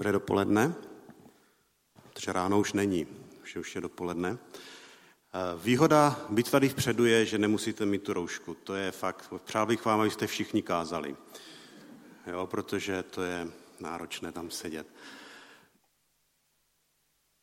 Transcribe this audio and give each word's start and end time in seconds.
Dobré 0.00 0.12
dopoledne, 0.12 0.74
protože 2.02 2.32
ráno 2.32 2.60
už 2.60 2.72
není, 2.72 3.06
už 3.42 3.54
je, 3.54 3.60
už 3.60 3.74
je 3.74 3.80
dopoledne. 3.80 4.38
Eh, 4.38 5.38
výhoda 5.62 6.20
být 6.30 6.50
tady 6.50 6.68
vpředu 6.68 7.04
je, 7.04 7.26
že 7.26 7.38
nemusíte 7.38 7.86
mít 7.86 8.02
tu 8.02 8.12
roušku. 8.12 8.54
To 8.54 8.74
je 8.74 8.90
fakt, 8.90 9.32
přál 9.44 9.66
bych 9.66 9.84
vám, 9.84 10.00
abyste 10.00 10.26
všichni 10.26 10.62
kázali. 10.62 11.16
Jo, 12.26 12.46
protože 12.46 13.02
to 13.02 13.22
je 13.22 13.48
náročné 13.80 14.32
tam 14.32 14.50
sedět. 14.50 14.86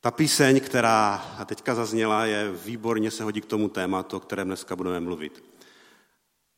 Ta 0.00 0.10
píseň, 0.10 0.60
která 0.60 1.36
teďka 1.46 1.74
zazněla, 1.74 2.26
je 2.26 2.52
výborně 2.52 3.10
se 3.10 3.24
hodí 3.24 3.40
k 3.40 3.46
tomu 3.46 3.68
tématu, 3.68 4.16
o 4.16 4.20
kterém 4.20 4.46
dneska 4.46 4.76
budeme 4.76 5.00
mluvit. 5.00 5.44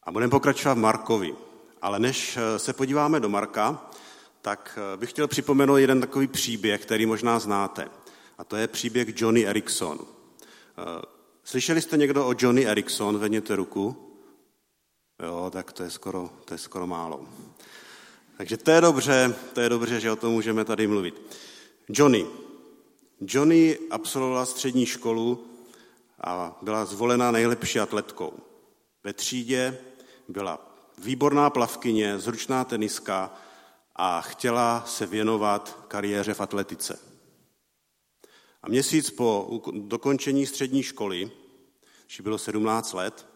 A 0.02 0.12
budeme 0.12 0.30
pokračovat 0.30 0.74
v 0.74 0.78
Markovi. 0.78 1.34
Ale 1.82 1.98
než 1.98 2.36
eh, 2.36 2.58
se 2.58 2.72
podíváme 2.72 3.20
do 3.20 3.28
Marka, 3.28 3.90
tak 4.42 4.78
eh, 4.94 4.96
bych 4.96 5.10
chtěl 5.10 5.28
připomenout 5.28 5.76
jeden 5.76 6.00
takový 6.00 6.26
příběh, 6.26 6.82
který 6.82 7.06
možná 7.06 7.38
znáte. 7.38 7.88
A 8.38 8.44
to 8.44 8.56
je 8.56 8.68
příběh 8.68 9.20
Johnny 9.20 9.46
Erickson. 9.46 9.98
Eh, 10.00 11.02
slyšeli 11.44 11.82
jste 11.82 11.96
někdo 11.96 12.26
o 12.26 12.34
Johnny 12.38 12.66
Erickson? 12.66 13.18
Vedněte 13.18 13.56
ruku. 13.56 13.96
Jo, 15.22 15.50
tak 15.52 15.72
to 15.72 15.82
je 15.82 15.90
skoro, 15.90 16.30
to 16.44 16.54
je 16.54 16.58
skoro 16.58 16.86
málo. 16.86 17.28
Takže 18.36 18.56
to 18.56 18.70
je 18.70 18.80
dobře, 18.80 19.34
to 19.52 19.60
je 19.60 19.68
dobře, 19.68 20.00
že 20.00 20.12
o 20.12 20.16
tom 20.16 20.32
můžeme 20.32 20.64
tady 20.64 20.86
mluvit. 20.86 21.22
Johnny. 21.88 22.26
Johnny 23.20 23.78
absolvovala 23.90 24.46
střední 24.46 24.86
školu 24.86 25.46
a 26.20 26.58
byla 26.62 26.84
zvolena 26.84 27.30
nejlepší 27.30 27.80
atletkou. 27.80 28.32
Ve 29.04 29.12
třídě 29.12 29.78
byla 30.28 30.70
výborná 30.98 31.50
plavkyně, 31.50 32.18
zručná 32.18 32.64
teniska 32.64 33.30
a 34.02 34.20
chtěla 34.20 34.84
se 34.86 35.06
věnovat 35.06 35.84
kariéře 35.88 36.34
v 36.34 36.40
atletice. 36.40 36.98
A 38.62 38.68
měsíc 38.68 39.10
po 39.10 39.60
dokončení 39.72 40.46
střední 40.46 40.82
školy, 40.82 41.30
když 42.06 42.20
bylo 42.20 42.38
17 42.38 42.92
let, 42.92 43.26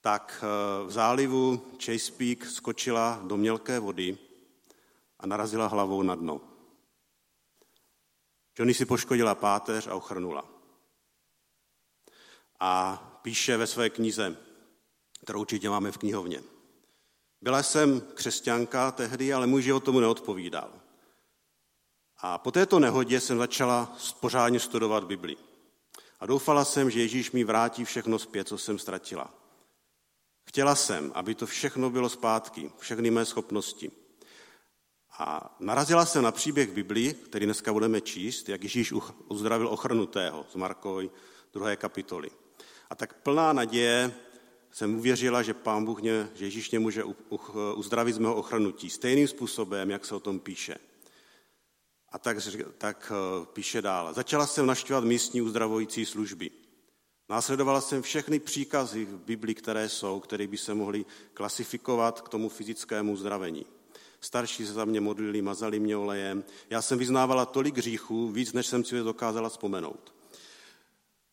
tak 0.00 0.44
eh, 0.44 0.86
v 0.86 0.90
zálivu 0.90 1.66
Chesapeake 1.84 2.46
skočila 2.46 3.20
do 3.26 3.36
mělké 3.36 3.78
vody 3.78 4.18
a 5.20 5.26
narazila 5.26 5.66
hlavou 5.66 6.02
na 6.02 6.14
dno. 6.14 6.40
Johnny 8.58 8.74
si 8.74 8.86
poškodila 8.86 9.34
páteř 9.34 9.86
a 9.86 9.94
ochrnula. 9.94 10.44
A 12.60 12.96
píše 13.22 13.56
ve 13.56 13.66
své 13.66 13.90
knize, 13.90 14.36
kterou 15.22 15.40
určitě 15.40 15.70
máme 15.70 15.92
v 15.92 15.98
knihovně. 15.98 16.42
Byla 17.42 17.62
jsem 17.62 18.00
křesťanka 18.00 18.90
tehdy, 18.90 19.32
ale 19.32 19.46
můj 19.46 19.62
život 19.62 19.84
tomu 19.84 20.00
neodpovídal. 20.00 20.70
A 22.18 22.38
po 22.38 22.50
této 22.50 22.78
nehodě 22.78 23.20
jsem 23.20 23.38
začala 23.38 23.96
pořádně 24.20 24.60
studovat 24.60 25.04
Bibli. 25.04 25.36
A 26.20 26.26
doufala 26.26 26.64
jsem, 26.64 26.90
že 26.90 27.00
Ježíš 27.00 27.30
mi 27.30 27.44
vrátí 27.44 27.84
všechno 27.84 28.18
zpět, 28.18 28.48
co 28.48 28.58
jsem 28.58 28.78
ztratila. 28.78 29.34
Chtěla 30.48 30.74
jsem, 30.74 31.12
aby 31.14 31.34
to 31.34 31.46
všechno 31.46 31.90
bylo 31.90 32.08
zpátky, 32.08 32.72
všechny 32.78 33.10
mé 33.10 33.24
schopnosti. 33.24 33.90
A 35.18 35.56
narazila 35.60 36.06
jsem 36.06 36.22
na 36.22 36.32
příběh 36.32 36.70
Biblii, 36.70 37.14
který 37.14 37.44
dneska 37.44 37.72
budeme 37.72 38.00
číst, 38.00 38.48
jak 38.48 38.62
Ježíš 38.62 38.92
uzdravil 39.28 39.68
ochrnutého 39.68 40.46
z 40.52 40.54
Markovy 40.54 41.10
druhé 41.52 41.76
kapitoly. 41.76 42.30
A 42.90 42.94
tak 42.94 43.14
plná 43.14 43.52
naděje 43.52 44.14
jsem 44.72 44.98
uvěřila, 44.98 45.42
že 45.42 45.54
Pán 45.54 45.84
Bůh 45.84 46.00
mě, 46.00 46.28
že 46.34 46.44
Ježíš 46.44 46.70
mě 46.70 46.78
může 46.78 47.04
uzdravit 47.74 48.14
z 48.14 48.18
mého 48.18 48.34
ochrnutí. 48.34 48.90
Stejným 48.90 49.28
způsobem, 49.28 49.90
jak 49.90 50.04
se 50.04 50.14
o 50.14 50.20
tom 50.20 50.40
píše. 50.40 50.76
A 52.12 52.18
tak, 52.18 52.36
tak 52.78 53.12
eh, 53.12 53.46
píše 53.52 53.82
dál. 53.82 54.14
Začala 54.14 54.46
jsem 54.46 54.66
naštěvat 54.66 55.04
místní 55.04 55.42
uzdravující 55.42 56.06
služby. 56.06 56.50
Následovala 57.28 57.80
jsem 57.80 58.02
všechny 58.02 58.38
příkazy 58.38 59.04
v 59.04 59.18
Biblii, 59.18 59.54
které 59.54 59.88
jsou, 59.88 60.20
které 60.20 60.46
by 60.46 60.56
se 60.56 60.74
mohly 60.74 61.04
klasifikovat 61.34 62.20
k 62.20 62.28
tomu 62.28 62.48
fyzickému 62.48 63.12
uzdravení. 63.12 63.66
Starší 64.20 64.66
se 64.66 64.72
za 64.72 64.84
mě 64.84 65.00
modlili, 65.00 65.42
mazali 65.42 65.80
mě 65.80 65.96
olejem. 65.96 66.44
Já 66.70 66.82
jsem 66.82 66.98
vyznávala 66.98 67.46
tolik 67.46 67.76
hříchů, 67.76 68.28
víc, 68.28 68.52
než 68.52 68.66
jsem 68.66 68.84
si 68.84 68.98
dokázala 68.98 69.48
vzpomenout. 69.48 70.17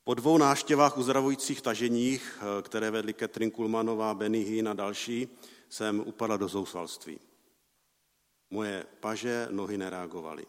Po 0.08 0.14
dvou 0.14 0.38
náštěvách 0.38 0.98
uzdravujících 0.98 1.62
taženích, 1.62 2.40
eh, 2.40 2.62
které 2.62 2.92
vedly 2.92 3.14
Katrin 3.14 3.52
Kulmanová, 3.52 4.14
Benny 4.14 4.40
Hinn 4.40 4.70
a 4.70 4.74
další, 4.74 5.28
jsem 5.70 6.00
upadla 6.00 6.38
do 6.38 6.48
zoufalství. 6.48 7.20
Moje 8.50 8.86
paže, 9.00 9.48
nohy 9.52 9.78
nereagovaly. 9.78 10.46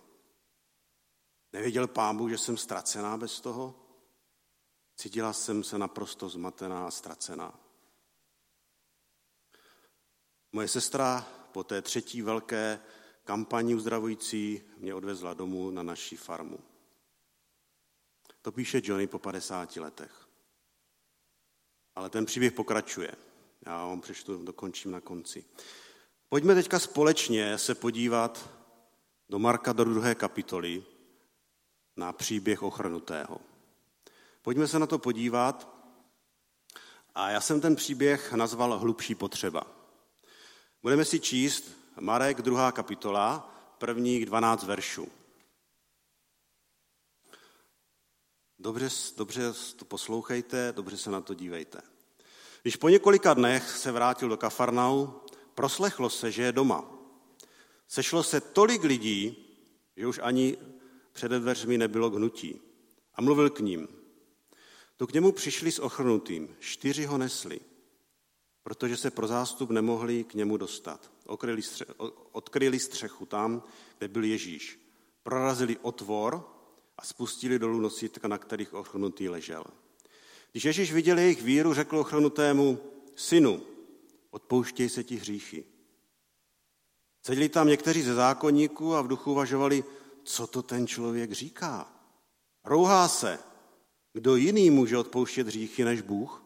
Nevěděl 1.53 1.89
Bůh, 2.13 2.31
že 2.31 2.39
jsem 2.39 2.57
ztracená 2.57 3.17
bez 3.17 3.41
toho? 3.41 3.75
Cítila 4.97 5.33
jsem 5.33 5.65
se 5.65 5.79
naprosto 5.79 6.29
zmatená 6.29 6.87
a 6.87 6.91
ztracená. 6.91 7.61
Moje 10.53 10.69
sestra 10.69 11.27
po 11.53 11.65
té 11.65 11.83
třetí 11.83 12.23
velké 12.23 12.81
kampani 13.25 13.75
uzdravující 13.75 14.63
mě 14.77 14.95
odvezla 14.95 15.35
domů 15.35 15.71
na 15.71 15.83
naší 15.83 16.17
farmu. 16.17 16.76
To 18.47 18.53
píše 18.53 18.81
Johnny 18.85 19.07
po 19.07 19.19
50 19.19 19.77
letech. 19.77 20.29
Ale 21.95 22.11
ten 22.11 22.27
příběh 22.27 22.53
pokračuje. 22.53 23.11
Já 23.67 23.87
vám 23.87 24.01
přečtu, 24.01 24.45
dokončím 24.45 24.91
na 24.91 25.01
konci. 25.01 25.45
Pojďme 26.29 26.55
teďka 26.55 26.79
společně 26.79 27.59
se 27.59 27.75
podívat 27.75 28.51
do 29.29 29.39
Marka 29.39 29.73
do 29.73 29.85
druhé 29.85 30.15
kapitoly 30.15 30.85
na 31.97 32.13
příběh 32.13 32.63
ochrnutého. 32.63 33.41
Pojďme 34.43 34.69
se 34.69 34.79
na 34.79 34.87
to 34.87 34.99
podívat. 34.99 35.77
A 37.15 37.31
já 37.31 37.41
jsem 37.41 37.61
ten 37.61 37.77
příběh 37.77 38.33
nazval 38.33 38.79
Hlubší 38.79 39.15
potřeba. 39.15 39.67
Budeme 40.83 41.05
si 41.05 41.21
číst 41.21 41.65
Marek, 42.01 42.43
druhá 42.43 42.73
kapitola, 42.73 43.55
prvních 43.79 44.27
12 44.27 44.65
veršů. 44.65 45.09
Dobře, 48.67 48.89
dobře 49.17 49.53
to 49.77 49.85
poslouchejte, 49.85 50.73
dobře 50.77 50.97
se 50.97 51.11
na 51.11 51.21
to 51.21 51.35
dívejte. 51.35 51.81
Když 52.63 52.77
po 52.77 52.89
několika 52.89 53.35
dnech 53.35 53.77
se 53.77 53.93
vrátil 53.93 54.29
do 54.29 54.37
Kafarnau, 54.37 55.07
proslechlo 55.55 56.11
se, 56.11 56.33
že 56.33 56.43
je 56.43 56.53
doma. 56.53 56.91
Sešlo 57.89 58.23
se 58.23 58.41
tolik 58.41 58.85
lidí, 58.85 59.37
že 59.97 60.07
už 60.07 60.21
ani 60.23 60.57
před 61.13 61.29
dveřmi 61.29 61.79
nebylo 61.79 62.11
hnutí. 62.11 62.61
A 63.15 63.23
mluvil 63.23 63.51
k 63.51 63.61
ním. 63.61 63.89
Tu 64.97 65.07
k 65.07 65.13
němu 65.13 65.33
přišli 65.33 65.73
s 65.73 65.79
ochrnutým, 65.79 66.57
čtyři 66.59 67.05
ho 67.05 67.19
nesli, 67.19 67.61
protože 68.63 68.97
se 68.97 69.11
pro 69.11 69.27
zástup 69.27 69.71
nemohli 69.71 70.25
k 70.25 70.35
němu 70.35 70.57
dostat. 70.57 71.11
Odkryli, 71.27 71.63
stře- 71.63 72.13
odkryli 72.33 72.79
střechu 72.79 73.27
tam, 73.27 73.63
kde 73.99 74.09
byl 74.09 74.25
Ježíš. 74.25 74.81
Prorazili 75.23 75.79
otvor 75.83 76.56
a 76.99 77.05
spustili 77.05 77.59
dolů 77.59 77.81
nosítka, 77.81 78.29
na 78.29 78.39
kterých 78.39 78.75
ochrnutý 78.75 79.29
ležel. 79.29 79.65
Když 80.53 80.65
Ježíš 80.65 80.93
viděl 80.93 81.19
jejich 81.19 81.43
víru, 81.43 81.75
řekl 81.75 81.99
ochrnutému, 81.99 82.79
synu, 83.15 83.63
odpouštěj 84.31 84.89
se 84.89 85.05
ti 85.05 85.17
hříchy. 85.17 85.65
Seděli 87.27 87.49
tam 87.49 87.69
někteří 87.69 88.03
ze 88.03 88.15
zákonníků 88.15 88.95
a 88.95 89.03
v 89.03 89.09
duchu 89.09 89.33
uvažovali, 89.33 89.85
co 90.25 90.47
to 90.47 90.63
ten 90.63 90.87
člověk 90.87 91.33
říká. 91.33 91.93
Rouhá 92.65 93.09
se. 93.09 93.39
Kdo 94.13 94.37
jiný 94.37 94.71
může 94.71 94.99
odpouštět 94.99 95.47
hříchy 95.47 95.85
než 95.85 96.01
Bůh? 96.01 96.43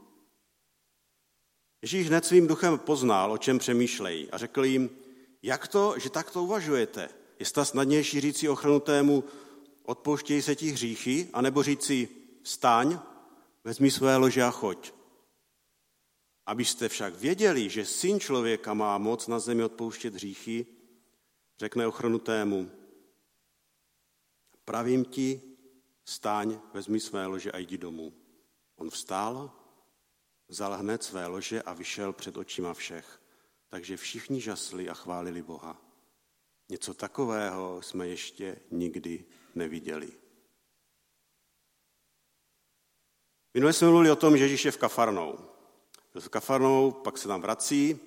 Ježíš 1.83 2.09
hned 2.09 2.25
svým 2.25 2.47
duchem 2.47 2.79
poznal, 2.79 3.33
o 3.33 3.39
čem 3.39 3.59
přemýšlejí 3.59 4.31
a 4.31 4.39
řekl 4.39 4.65
jim, 4.65 4.91
jak 5.43 5.69
to, 5.69 5.99
že 5.99 6.11
takto 6.11 6.43
uvažujete? 6.43 7.09
Je 7.39 7.47
sta 7.47 7.65
snadnější 7.65 8.21
říci 8.21 8.49
ochrnutému, 8.49 9.25
odpouštějí 9.91 10.43
se 10.43 10.57
ti 10.57 10.71
hříchy, 10.71 11.29
anebo 11.33 11.63
říci, 11.63 12.09
staň, 12.45 12.99
vezmi 13.65 13.91
své 13.91 14.17
lože 14.17 14.43
a 14.43 14.51
choď. 14.51 14.93
Abyste 16.47 16.89
však 16.89 17.15
věděli, 17.15 17.69
že 17.71 17.85
syn 17.85 18.21
člověka 18.21 18.75
má 18.75 18.99
moc 18.99 19.27
na 19.27 19.39
zemi 19.39 19.65
odpouštět 19.65 20.15
hříchy, 20.15 20.67
řekne 21.59 21.87
ochrnutému, 21.87 22.71
pravím 24.65 25.05
ti, 25.05 25.43
stáň, 26.05 26.61
vezmi 26.75 27.01
své 27.01 27.27
lože 27.27 27.53
a 27.53 27.59
jdi 27.59 27.79
domů. 27.79 28.13
On 28.77 28.91
vstál, 28.91 29.51
vzal 30.49 30.77
hned 30.77 31.03
své 31.03 31.27
lože 31.27 31.63
a 31.63 31.73
vyšel 31.73 32.13
před 32.13 32.37
očima 32.37 32.75
všech. 32.75 33.23
Takže 33.69 33.97
všichni 33.97 34.41
žasli 34.41 34.89
a 34.89 34.95
chválili 34.95 35.43
Boha. 35.43 35.83
Něco 36.69 36.95
takového 36.95 37.83
jsme 37.83 38.09
ještě 38.09 38.61
nikdy 38.71 39.25
neviděli. 39.55 40.13
Minule 43.55 43.73
jsme 43.73 43.89
mluvili 43.89 44.11
o 44.11 44.17
tom, 44.17 44.37
že 44.37 44.45
Ježíš 44.45 44.65
je 44.65 44.71
v 44.71 44.77
Kafarnou. 44.77 45.39
V 46.15 46.29
Kafarnou, 46.29 46.91
pak 46.91 47.19
se 47.19 47.29
tam 47.29 47.41
vrací, 47.41 48.01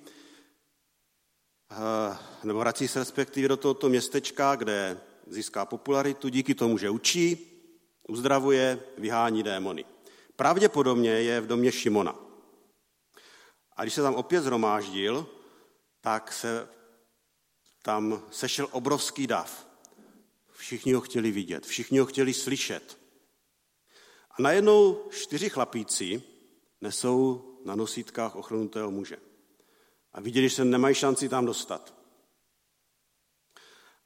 eh, 1.70 2.16
nebo 2.44 2.58
vrací 2.58 2.88
se 2.88 2.98
respektive 2.98 3.48
do 3.48 3.56
tohoto 3.56 3.88
městečka, 3.88 4.56
kde 4.56 5.00
získá 5.26 5.64
popularitu 5.64 6.28
díky 6.28 6.54
tomu, 6.54 6.78
že 6.78 6.90
učí, 6.90 7.50
uzdravuje, 8.08 8.80
vyhání 8.98 9.42
démony. 9.42 9.84
Pravděpodobně 10.36 11.10
je 11.10 11.40
v 11.40 11.46
domě 11.46 11.72
Šimona. 11.72 12.16
A 13.76 13.82
když 13.82 13.94
se 13.94 14.02
tam 14.02 14.14
opět 14.14 14.42
zhromáždil, 14.42 15.26
tak 16.00 16.32
se 16.32 16.68
tam 17.82 18.22
sešel 18.30 18.68
obrovský 18.70 19.26
dav. 19.26 19.66
Všichni 20.64 20.92
ho 20.92 21.00
chtěli 21.00 21.30
vidět, 21.30 21.66
všichni 21.66 21.98
ho 21.98 22.06
chtěli 22.06 22.34
slyšet. 22.34 22.98
A 24.30 24.42
najednou 24.42 25.08
čtyři 25.10 25.50
chlapíci 25.50 26.22
nesou 26.80 27.44
na 27.64 27.74
nosítkách 27.74 28.36
ochrnutého 28.36 28.90
muže. 28.90 29.16
A 30.12 30.20
viděli, 30.20 30.48
že 30.48 30.54
se 30.54 30.64
nemají 30.64 30.94
šanci 30.94 31.28
tam 31.28 31.46
dostat. 31.46 31.94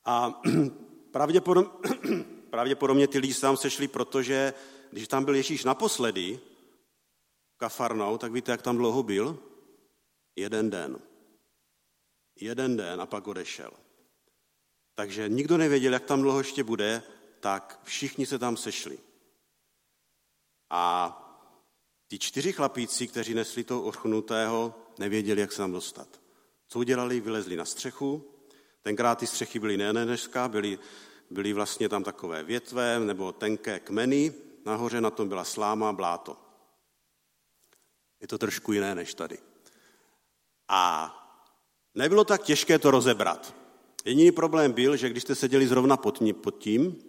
A 0.05 0.41
pravděpodobně, 1.11 1.71
pravděpodobně 2.51 3.09
ty 3.09 3.19
lidi 3.19 3.35
se 3.35 3.41
tam 3.41 3.57
sešli, 3.57 3.89
protože 3.89 4.55
když 4.91 5.09
tam 5.09 5.25
byl 5.25 5.35
Ježíš 5.35 5.65
naposledy, 5.65 6.41
Kafarnou, 7.57 8.19
tak 8.19 8.33
víte, 8.33 8.53
jak 8.53 8.63
tam 8.63 8.77
dlouho 8.77 9.03
byl? 9.03 9.39
Jeden 10.37 10.71
den. 10.71 10.99
Jeden 12.41 12.77
den 12.77 13.01
a 13.01 13.07
pak 13.07 13.27
odešel. 13.27 13.71
Takže 14.99 15.29
nikdo 15.29 15.57
nevěděl, 15.57 15.93
jak 15.93 16.05
tam 16.05 16.23
dlouho 16.23 16.39
ještě 16.39 16.65
bude, 16.65 17.03
tak 17.41 17.81
všichni 17.83 18.27
se 18.27 18.39
tam 18.39 18.57
sešli. 18.57 18.99
A 20.71 20.83
ti 22.09 22.19
čtyři 22.19 22.53
chlapíci, 22.53 23.09
kteří 23.09 23.35
nesli 23.35 23.65
toho 23.65 23.83
ochnutého, 23.83 24.75
nevěděli, 24.99 25.41
jak 25.41 25.53
se 25.53 25.59
tam 25.59 25.73
dostat. 25.73 26.21
Co 26.69 26.79
udělali? 26.79 27.21
Vylezli 27.21 27.57
na 27.57 27.65
střechu. 27.65 28.31
Tenkrát 28.83 29.19
ty 29.19 29.27
střechy 29.27 29.59
byly 29.59 29.77
ne 29.77 29.93
dneska, 29.93 30.49
byly, 30.49 30.79
byly 31.31 31.53
vlastně 31.53 31.89
tam 31.89 32.05
takové 32.05 32.45
větve 32.45 33.01
nebo 33.01 33.33
tenké 33.33 33.81
kmeny. 33.81 34.35
Nahoře 34.65 35.01
na 35.01 35.11
tom 35.11 35.29
byla 35.29 35.45
sláma, 35.45 35.93
bláto. 35.93 36.37
Je 38.21 38.29
to 38.29 38.39
trošku 38.39 38.73
jiné 38.73 38.95
než 38.95 39.15
tady. 39.15 39.39
A 40.69 41.15
nebylo 41.95 42.25
tak 42.25 42.43
těžké 42.43 42.79
to 42.79 42.91
rozebrat. 42.91 43.58
Jediný 44.09 44.33
problém 44.33 44.73
byl, 44.73 44.97
že 44.97 45.09
když 45.09 45.23
jste 45.23 45.35
seděli 45.35 45.69
zrovna 45.69 45.97
pod 45.97 46.19
tím, 46.59 47.03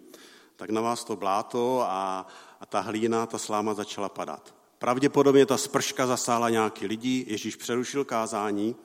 tak 0.56 0.70
na 0.70 0.80
vás 0.80 1.04
to 1.04 1.16
bláto 1.16 1.80
a, 1.80 2.26
a 2.60 2.66
ta 2.66 2.80
hlína, 2.80 3.26
ta 3.26 3.38
sláma 3.38 3.74
začala 3.74 4.08
padat. 4.08 4.54
Pravděpodobně 4.78 5.46
ta 5.46 5.56
sprška 5.56 6.06
zasála 6.06 6.50
nějaký 6.50 6.86
lidi, 6.86 7.24
Ježíš 7.28 7.56
přerušil 7.56 8.04
kázání 8.04 8.76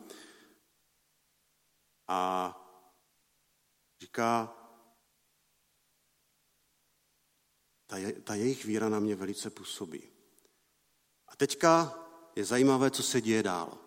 a 2.08 2.52
říká, 4.02 4.56
ta, 7.88 7.98
je, 7.98 8.14
ta 8.14 8.36
jejich 8.36 8.66
víra 8.66 8.90
na 8.90 9.00
mě 9.00 9.16
velice 9.16 9.50
působí. 9.50 10.10
A 11.28 11.36
teďka 11.36 12.00
je 12.36 12.46
zajímavé, 12.46 12.92
co 12.92 13.04
se 13.04 13.22
děje 13.22 13.44
dál. 13.44 13.85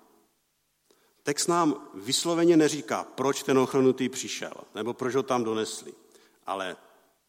Text 1.28 1.48
nám 1.48 1.90
vysloveně 1.94 2.56
neříká, 2.56 3.04
proč 3.04 3.42
ten 3.42 3.58
ochrnutý 3.58 4.08
přišel, 4.08 4.52
nebo 4.75 4.94
proč 4.94 5.14
ho 5.14 5.22
tam 5.22 5.44
donesli, 5.44 5.94
ale 6.46 6.76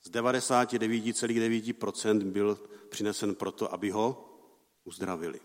z 0.01 0.11
99,9% 0.11 2.31
byl 2.31 2.59
přinesen 2.89 3.35
proto, 3.35 3.73
aby 3.73 3.89
ho 3.89 4.35
uzdravili. 4.83 5.39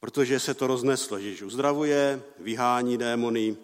Protože 0.00 0.40
se 0.40 0.54
to 0.54 0.66
rozneslo, 0.66 1.20
že 1.20 1.44
uzdravuje, 1.44 2.22
vyhání 2.38 2.98
démony, 2.98 3.56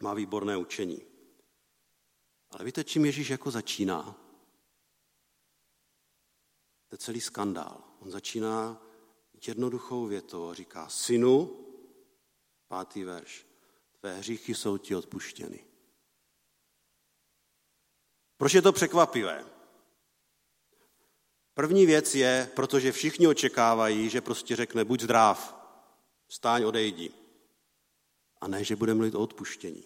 má 0.00 0.14
výborné 0.14 0.56
učení. 0.56 1.02
Ale 2.50 2.64
víte, 2.64 2.84
čím 2.84 3.04
Ježíš 3.04 3.30
jako 3.30 3.50
začíná? 3.50 4.02
To 6.88 6.94
je 6.94 6.98
celý 6.98 7.20
skandál. 7.20 7.80
On 8.00 8.10
začíná 8.10 8.89
jednoduchou 9.48 10.06
větou 10.06 10.48
a 10.48 10.54
říká, 10.54 10.88
synu, 10.88 11.66
pátý 12.68 13.04
verš, 13.04 13.46
tvé 14.00 14.16
hříchy 14.16 14.54
jsou 14.54 14.78
ti 14.78 14.94
odpuštěny. 14.94 15.64
Proč 18.36 18.54
je 18.54 18.62
to 18.62 18.72
překvapivé? 18.72 19.44
První 21.54 21.86
věc 21.86 22.14
je, 22.14 22.50
protože 22.56 22.92
všichni 22.92 23.26
očekávají, 23.26 24.08
že 24.08 24.20
prostě 24.20 24.56
řekne 24.56 24.84
buď 24.84 25.00
zdrav, 25.00 25.56
stáň, 26.28 26.64
odejdi. 26.64 27.10
A 28.40 28.48
ne, 28.48 28.64
že 28.64 28.76
bude 28.76 28.94
mluvit 28.94 29.14
o 29.14 29.20
odpuštění. 29.20 29.84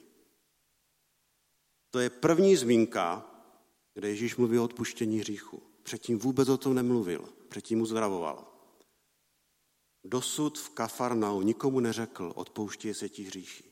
To 1.91 1.99
je 1.99 2.11
první 2.11 2.57
zmínka, 2.57 3.31
kde 3.95 4.09
Ježíš 4.09 4.37
mluví 4.37 4.59
o 4.59 4.65
odpuštění 4.65 5.19
hříchu. 5.19 5.63
Předtím 5.83 6.19
vůbec 6.19 6.49
o 6.49 6.57
tom 6.57 6.75
nemluvil, 6.75 7.29
předtím 7.49 7.81
uzdravoval. 7.81 8.54
Dosud 10.05 10.59
v 10.59 10.69
Kafarnau 10.69 11.43
nikomu 11.43 11.81
neřekl, 11.81 12.33
odpouští 12.35 12.95
se 12.95 13.09
ti 13.09 13.23
hříchy. 13.23 13.65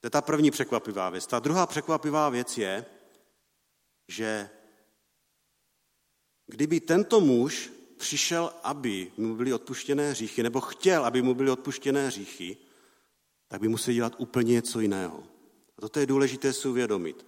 To 0.00 0.06
je 0.06 0.10
ta 0.10 0.20
první 0.20 0.50
překvapivá 0.50 1.10
věc. 1.10 1.26
Ta 1.26 1.38
druhá 1.38 1.66
překvapivá 1.66 2.28
věc 2.28 2.58
je, 2.58 2.84
že 4.08 4.50
kdyby 6.46 6.80
tento 6.80 7.20
muž 7.20 7.72
přišel, 7.96 8.52
aby 8.62 9.12
mu 9.16 9.36
byly 9.36 9.52
odpuštěné 9.52 10.10
hříchy, 10.10 10.42
nebo 10.42 10.60
chtěl, 10.60 11.04
aby 11.04 11.22
mu 11.22 11.34
byly 11.34 11.50
odpuštěné 11.50 12.06
hříchy, 12.06 12.56
tak 13.48 13.60
by 13.60 13.68
musel 13.68 13.94
dělat 13.94 14.14
úplně 14.18 14.52
něco 14.52 14.80
jiného. 14.80 15.24
A 15.78 15.80
toto 15.80 16.00
je 16.00 16.06
důležité 16.06 16.52
si 16.52 16.68
uvědomit. 16.68 17.26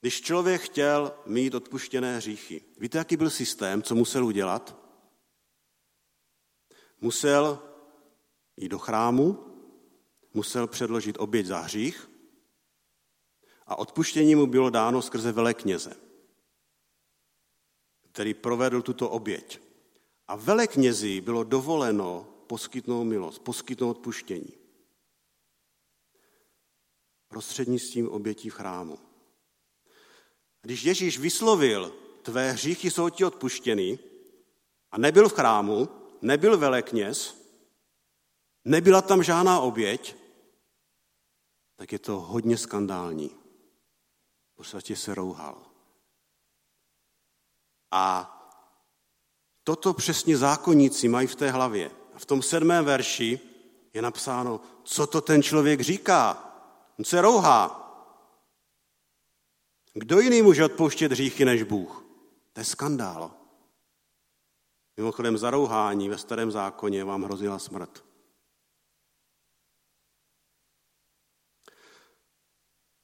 Když 0.00 0.20
člověk 0.20 0.60
chtěl 0.60 1.12
mít 1.26 1.54
odpuštěné 1.54 2.16
hříchy, 2.16 2.62
víte, 2.78 2.98
jaký 2.98 3.16
byl 3.16 3.30
systém, 3.30 3.82
co 3.82 3.94
musel 3.94 4.26
udělat? 4.26 4.87
Musel 7.00 7.62
jít 8.56 8.68
do 8.68 8.78
chrámu, 8.78 9.44
musel 10.34 10.66
předložit 10.66 11.16
oběť 11.18 11.46
za 11.46 11.58
hřích 11.58 12.10
a 13.66 13.76
odpuštění 13.76 14.34
mu 14.34 14.46
bylo 14.46 14.70
dáno 14.70 15.02
skrze 15.02 15.32
velekněze, 15.32 15.96
který 18.12 18.34
provedl 18.34 18.82
tuto 18.82 19.10
oběť. 19.10 19.60
A 20.28 20.36
veleknězi 20.36 21.20
bylo 21.20 21.44
dovoleno 21.44 22.26
poskytnout 22.46 23.04
milost, 23.04 23.42
poskytnout 23.42 23.90
odpuštění. 23.90 24.52
Prostřednictvím 27.28 28.08
obětí 28.08 28.50
v 28.50 28.54
chrámu. 28.54 28.98
Když 30.62 30.82
Ježíš 30.82 31.18
vyslovil, 31.18 31.94
tvé 32.22 32.52
hříchy 32.52 32.90
jsou 32.90 33.08
ti 33.08 33.24
odpuštěny, 33.24 33.98
a 34.90 34.98
nebyl 34.98 35.28
v 35.28 35.32
chrámu, 35.32 35.88
nebyl 36.22 36.58
velekněz, 36.58 37.36
nebyla 38.64 39.02
tam 39.02 39.22
žádná 39.22 39.60
oběť, 39.60 40.16
tak 41.76 41.92
je 41.92 41.98
to 41.98 42.20
hodně 42.20 42.56
skandální. 42.56 43.28
V 44.52 44.56
podstatě 44.56 44.96
se 44.96 45.14
rouhal. 45.14 45.62
A 47.90 48.34
toto 49.64 49.94
přesně 49.94 50.36
zákonníci 50.36 51.08
mají 51.08 51.26
v 51.26 51.36
té 51.36 51.50
hlavě. 51.50 51.90
A 52.14 52.18
v 52.18 52.26
tom 52.26 52.42
sedmém 52.42 52.84
verši 52.84 53.40
je 53.94 54.02
napsáno, 54.02 54.60
co 54.84 55.06
to 55.06 55.20
ten 55.20 55.42
člověk 55.42 55.80
říká. 55.80 56.44
On 56.98 57.04
se 57.04 57.20
rouhá. 57.20 57.84
Kdo 59.94 60.20
jiný 60.20 60.42
může 60.42 60.64
odpouštět 60.64 61.12
hříchy 61.12 61.44
než 61.44 61.62
Bůh? 61.62 62.04
To 62.52 62.60
je 62.60 62.64
skandál. 62.64 63.30
Mimochodem 64.98 65.38
zarouhání 65.38 66.08
ve 66.08 66.18
starém 66.18 66.50
zákoně 66.50 67.04
vám 67.04 67.22
hrozila 67.22 67.58
smrt. 67.58 68.04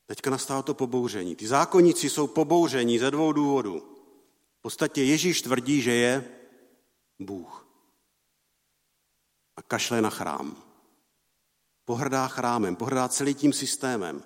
Teďka 0.06 0.30
nastalo 0.30 0.62
to 0.62 0.74
pobouření. 0.74 1.36
Ty 1.36 1.46
zákonníci 1.46 2.10
jsou 2.10 2.26
pobouření 2.26 2.98
ze 2.98 3.10
dvou 3.10 3.32
důvodů. 3.32 3.80
V 4.58 4.62
podstatě 4.62 5.02
Ježíš 5.02 5.42
tvrdí, 5.42 5.82
že 5.82 5.92
je 5.92 6.38
Bůh. 7.18 7.66
A 9.56 9.62
kašle 9.62 10.02
na 10.02 10.10
chrám. 10.10 10.62
Pohrdá 11.84 12.28
chrámem, 12.28 12.76
pohrdá 12.76 13.08
celý 13.08 13.34
tím 13.34 13.52
systémem. 13.52 14.24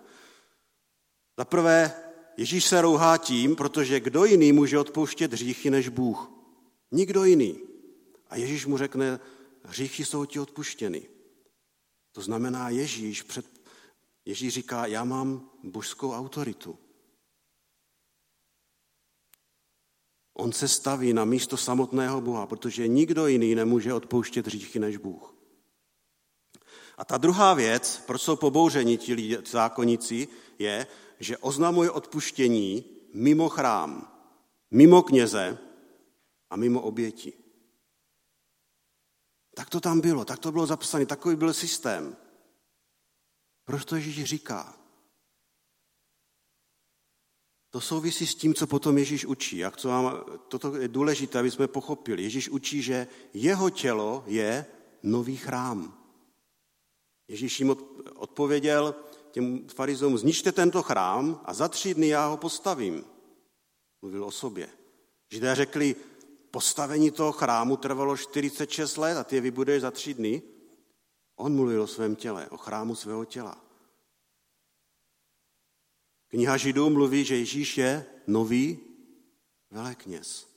Za 1.39 1.45
prvé, 1.45 1.95
Ježíš 2.37 2.65
se 2.65 2.81
rouhá 2.81 3.19
tím, 3.19 3.57
protože 3.57 4.01
kdo 4.01 4.25
jiný 4.25 4.53
může 4.53 4.79
odpouštět 4.79 5.33
hříchy 5.33 5.71
než 5.71 5.89
Bůh? 5.89 6.38
Nikdo 6.91 7.25
jiný. 7.25 7.61
A 8.31 8.37
Ježíš 8.37 8.67
mu 8.67 8.79
řekne, 8.79 9.21
hříchy 9.63 10.05
jsou 10.05 10.25
ti 10.25 10.41
odpuštěny. 10.41 11.09
To 12.13 12.21
znamená, 12.21 12.69
Ježíš, 12.69 13.23
před, 13.23 13.47
Ježíš 14.25 14.55
říká, 14.55 14.87
já 14.87 15.05
mám 15.05 15.51
božskou 15.63 16.13
autoritu. 16.13 16.79
On 20.35 20.53
se 20.53 20.69
staví 20.69 21.13
na 21.13 21.25
místo 21.25 21.57
samotného 21.57 22.21
Boha, 22.21 22.47
protože 22.47 22.89
nikdo 22.89 23.27
jiný 23.27 23.55
nemůže 23.55 23.95
odpouštět 23.95 24.47
hříchy 24.47 24.79
než 24.79 24.97
Bůh. 24.97 25.35
A 26.99 27.05
ta 27.05 27.19
druhá 27.19 27.55
věc, 27.55 28.03
proč 28.07 28.23
jsou 28.23 28.37
pobouřeni 28.37 28.99
ti 28.99 29.39
zákonníci, 29.51 30.29
je, 30.59 30.87
že 31.21 31.39
oznamuje 31.39 31.91
odpuštění 31.91 32.85
mimo 33.15 33.49
chrám, 33.49 34.13
mimo 34.71 35.03
kněze 35.03 35.59
a 36.51 36.57
mimo 36.57 36.81
oběti. 36.81 37.33
Tak 39.55 39.71
to 39.71 39.81
tam 39.81 40.01
bylo, 40.01 40.25
tak 40.25 40.39
to 40.39 40.53
bylo 40.53 40.67
zapsané, 40.67 41.07
takový 41.07 41.37
byl 41.37 41.55
systém. 41.55 42.17
Proč 43.65 43.85
to 43.85 43.97
Ježíš 43.97 44.25
říká? 44.25 44.79
To 47.71 47.81
souvisí 47.81 48.27
s 48.27 48.35
tím, 48.35 48.55
co 48.55 48.67
potom 48.67 48.99
Ježíš 48.99 49.27
učí. 49.27 49.59
Jak 49.59 49.77
co 49.77 49.89
vám, 49.89 50.25
toto 50.49 50.77
je 50.77 50.89
důležité, 50.89 51.39
aby 51.39 51.51
jsme 51.51 51.69
pochopili. 51.69 52.23
Ježíš 52.23 52.49
učí, 52.49 52.83
že 52.83 53.07
jeho 53.35 53.71
tělo 53.71 54.25
je 54.27 54.67
nový 55.03 55.37
chrám. 55.37 56.05
Ježíš 57.29 57.61
jim 57.61 57.77
odpověděl 58.15 58.95
těm 59.31 59.69
farizům, 59.69 60.19
zničte 60.19 60.53
tento 60.53 60.83
chrám 60.83 61.41
a 61.45 61.55
za 61.55 61.69
tři 61.69 61.95
dny 61.95 62.09
já 62.09 62.27
ho 62.27 62.37
postavím. 62.37 63.05
Mluvil 64.03 64.25
o 64.25 64.31
sobě. 64.31 64.69
Židé 65.31 65.55
řekli, 65.55 65.97
postavení 66.59 67.11
toho 67.11 67.33
chrámu 67.33 67.77
trvalo 67.77 68.17
46 68.17 68.97
let 68.97 69.17
a 69.17 69.25
ty 69.25 69.37
je 69.37 69.41
vybuduješ 69.41 69.83
za 69.83 69.91
tři 69.91 70.15
dny. 70.15 70.43
On 71.37 71.55
mluvil 71.55 71.83
o 71.83 71.87
svém 71.87 72.17
těle, 72.17 72.49
o 72.51 72.57
chrámu 72.57 72.95
svého 72.95 73.25
těla. 73.25 73.65
Kniha 76.29 76.57
Židů 76.57 76.91
mluví, 76.91 77.25
že 77.25 77.37
Ježíš 77.37 77.79
je 77.79 78.07
nový 78.27 78.79
velekněz. 79.71 80.49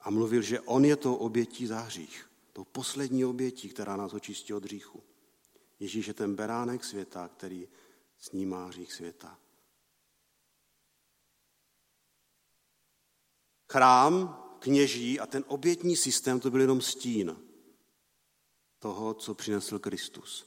A 0.00 0.10
mluvil, 0.10 0.42
že 0.42 0.60
on 0.60 0.84
je 0.84 0.96
to 0.96 1.16
obětí 1.16 1.66
za 1.66 1.80
hřích. 1.80 2.30
Tou 2.52 2.64
poslední 2.64 3.24
obětí, 3.24 3.68
která 3.68 3.96
nás 3.96 4.14
očistí 4.14 4.54
od 4.54 4.64
hříchu. 4.64 5.02
Ježíš 5.80 6.06
je 6.06 6.14
ten 6.14 6.34
beránek 6.34 6.84
světa, 6.84 7.28
který 7.28 7.68
snímá 8.18 8.66
hřích 8.66 8.92
světa. 8.92 9.38
Chrám, 13.72 14.38
kněží 14.58 15.20
a 15.20 15.26
ten 15.26 15.44
obětní 15.48 15.96
systém 15.96 16.40
to 16.40 16.50
byl 16.50 16.60
jenom 16.60 16.80
stín 16.80 17.36
toho, 18.78 19.14
co 19.14 19.34
přinesl 19.34 19.78
Kristus. 19.78 20.46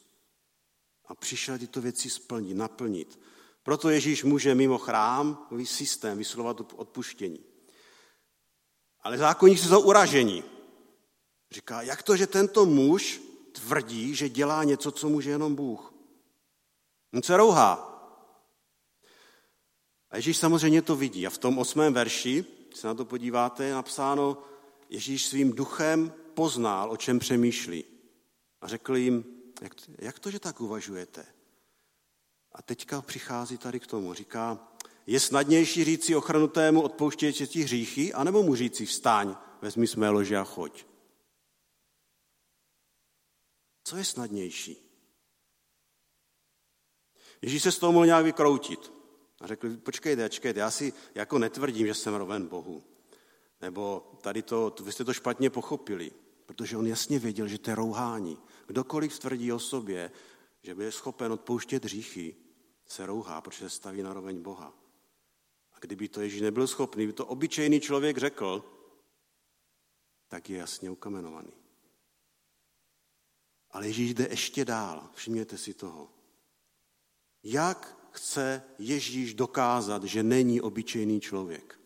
A 1.06 1.16
přišel 1.16 1.58
tyto 1.58 1.82
věci 1.82 2.10
splnit, 2.10 2.54
naplnit. 2.54 3.20
Proto 3.64 3.90
Ježíš 3.90 4.24
může 4.24 4.56
mimo 4.56 4.78
chrám, 4.78 5.48
systém, 5.64 6.18
vyslovat 6.18 6.74
odpuštění. 6.76 7.40
Ale 9.02 9.18
zákonníci 9.18 9.68
jsou 9.68 9.82
uražení. 9.82 10.44
Říká, 11.52 11.82
jak 11.82 12.04
to, 12.04 12.18
že 12.18 12.28
tento 12.28 12.66
muž 12.66 13.22
tvrdí, 13.52 14.16
že 14.16 14.30
dělá 14.30 14.64
něco, 14.64 14.92
co 14.92 15.10
může 15.10 15.30
jenom 15.30 15.56
Bůh. 15.56 15.94
On 17.14 17.24
se 17.24 17.38
rouhá. 17.38 17.92
A 20.10 20.16
Ježíš 20.16 20.38
samozřejmě 20.38 20.82
to 20.82 20.96
vidí. 20.96 21.28
A 21.28 21.30
v 21.30 21.38
tom 21.38 21.58
osmém 21.58 21.94
verši, 21.94 22.55
když 22.76 22.82
se 22.82 22.88
na 22.88 22.94
to 22.94 23.06
podíváte, 23.06 23.66
je 23.66 23.74
napsáno, 23.74 24.38
Ježíš 24.90 25.26
svým 25.26 25.52
duchem 25.52 26.14
poznal, 26.34 26.92
o 26.92 26.98
čem 26.98 27.20
přemýšlí. 27.20 27.84
A 28.62 28.68
řekl 28.68 28.96
jim, 28.96 29.26
jak, 29.62 29.74
jak 30.00 30.20
to, 30.20 30.32
že 30.32 30.40
tak 30.40 30.62
uvažujete? 30.62 31.26
A 32.52 32.62
teďka 32.62 33.02
přichází 33.02 33.58
tady 33.58 33.80
k 33.80 33.88
tomu. 33.88 34.14
Říká, 34.14 34.68
je 35.08 35.20
snadnější 35.20 35.84
říci 35.84 36.16
ochranutému 36.16 36.82
odpouštějte 36.82 37.48
ti 37.48 37.62
hříchy, 37.62 38.14
anebo 38.14 38.44
mu 38.44 38.56
říci 38.56 38.86
vstáň, 38.86 39.36
vezmi 39.62 39.88
své 39.88 40.10
lože 40.10 40.38
a 40.38 40.44
choď. 40.44 40.86
Co 43.84 43.98
je 43.98 44.06
snadnější? 44.06 44.78
Ježíš 47.42 47.64
se 47.64 47.72
z 47.72 47.80
toho 47.80 47.92
mohl 47.92 48.06
nějak 48.06 48.26
vykroutit. 48.26 48.95
A 49.46 49.48
řekl, 49.48 49.78
počkejte, 49.78 50.30
počkejte, 50.30 50.60
já 50.60 50.72
si 50.72 50.94
jako 51.16 51.40
netvrdím, 51.40 51.88
že 51.88 51.94
jsem 51.94 52.14
roven 52.14 52.48
Bohu. 52.48 52.84
Nebo 53.62 54.12
tady 54.22 54.42
to, 54.42 54.76
vy 54.84 54.92
jste 54.92 55.04
to 55.04 55.14
špatně 55.14 55.50
pochopili, 55.50 56.12
protože 56.46 56.78
on 56.78 56.88
jasně 56.88 57.20
věděl, 57.20 57.48
že 57.48 57.58
to 57.58 57.70
je 57.70 57.76
rouhání. 57.76 58.38
Kdokoliv 58.68 59.20
tvrdí 59.20 59.52
o 59.52 59.60
sobě, 59.60 60.12
že 60.62 60.76
by 60.76 60.84
je 60.84 60.92
schopen 60.92 61.32
odpouštět 61.32 61.84
hříchy, 61.84 62.36
se 62.86 63.06
rouhá, 63.06 63.42
protože 63.42 63.70
se 63.70 63.76
staví 63.76 64.02
na 64.02 64.14
roveň 64.14 64.42
Boha. 64.42 64.74
A 65.74 65.80
kdyby 65.80 66.08
to 66.08 66.22
Ježíš 66.22 66.42
nebyl 66.42 66.68
schopný, 66.68 67.04
kdyby 67.04 67.14
to 67.14 67.26
obyčejný 67.26 67.80
člověk 67.80 68.18
řekl, 68.18 68.66
tak 70.28 70.50
je 70.50 70.58
jasně 70.58 70.90
ukamenovaný. 70.90 71.54
Ale 73.72 73.88
Ježíš 73.88 74.14
jde 74.14 74.28
ještě 74.30 74.66
dál, 74.66 75.10
všimněte 75.14 75.58
si 75.58 75.74
toho. 75.74 76.10
Jak 77.44 78.05
chce 78.16 78.64
Ježíš 78.80 79.34
dokázat, 79.34 80.04
že 80.04 80.24
není 80.24 80.62
obyčejný 80.62 81.22
člověk? 81.22 81.80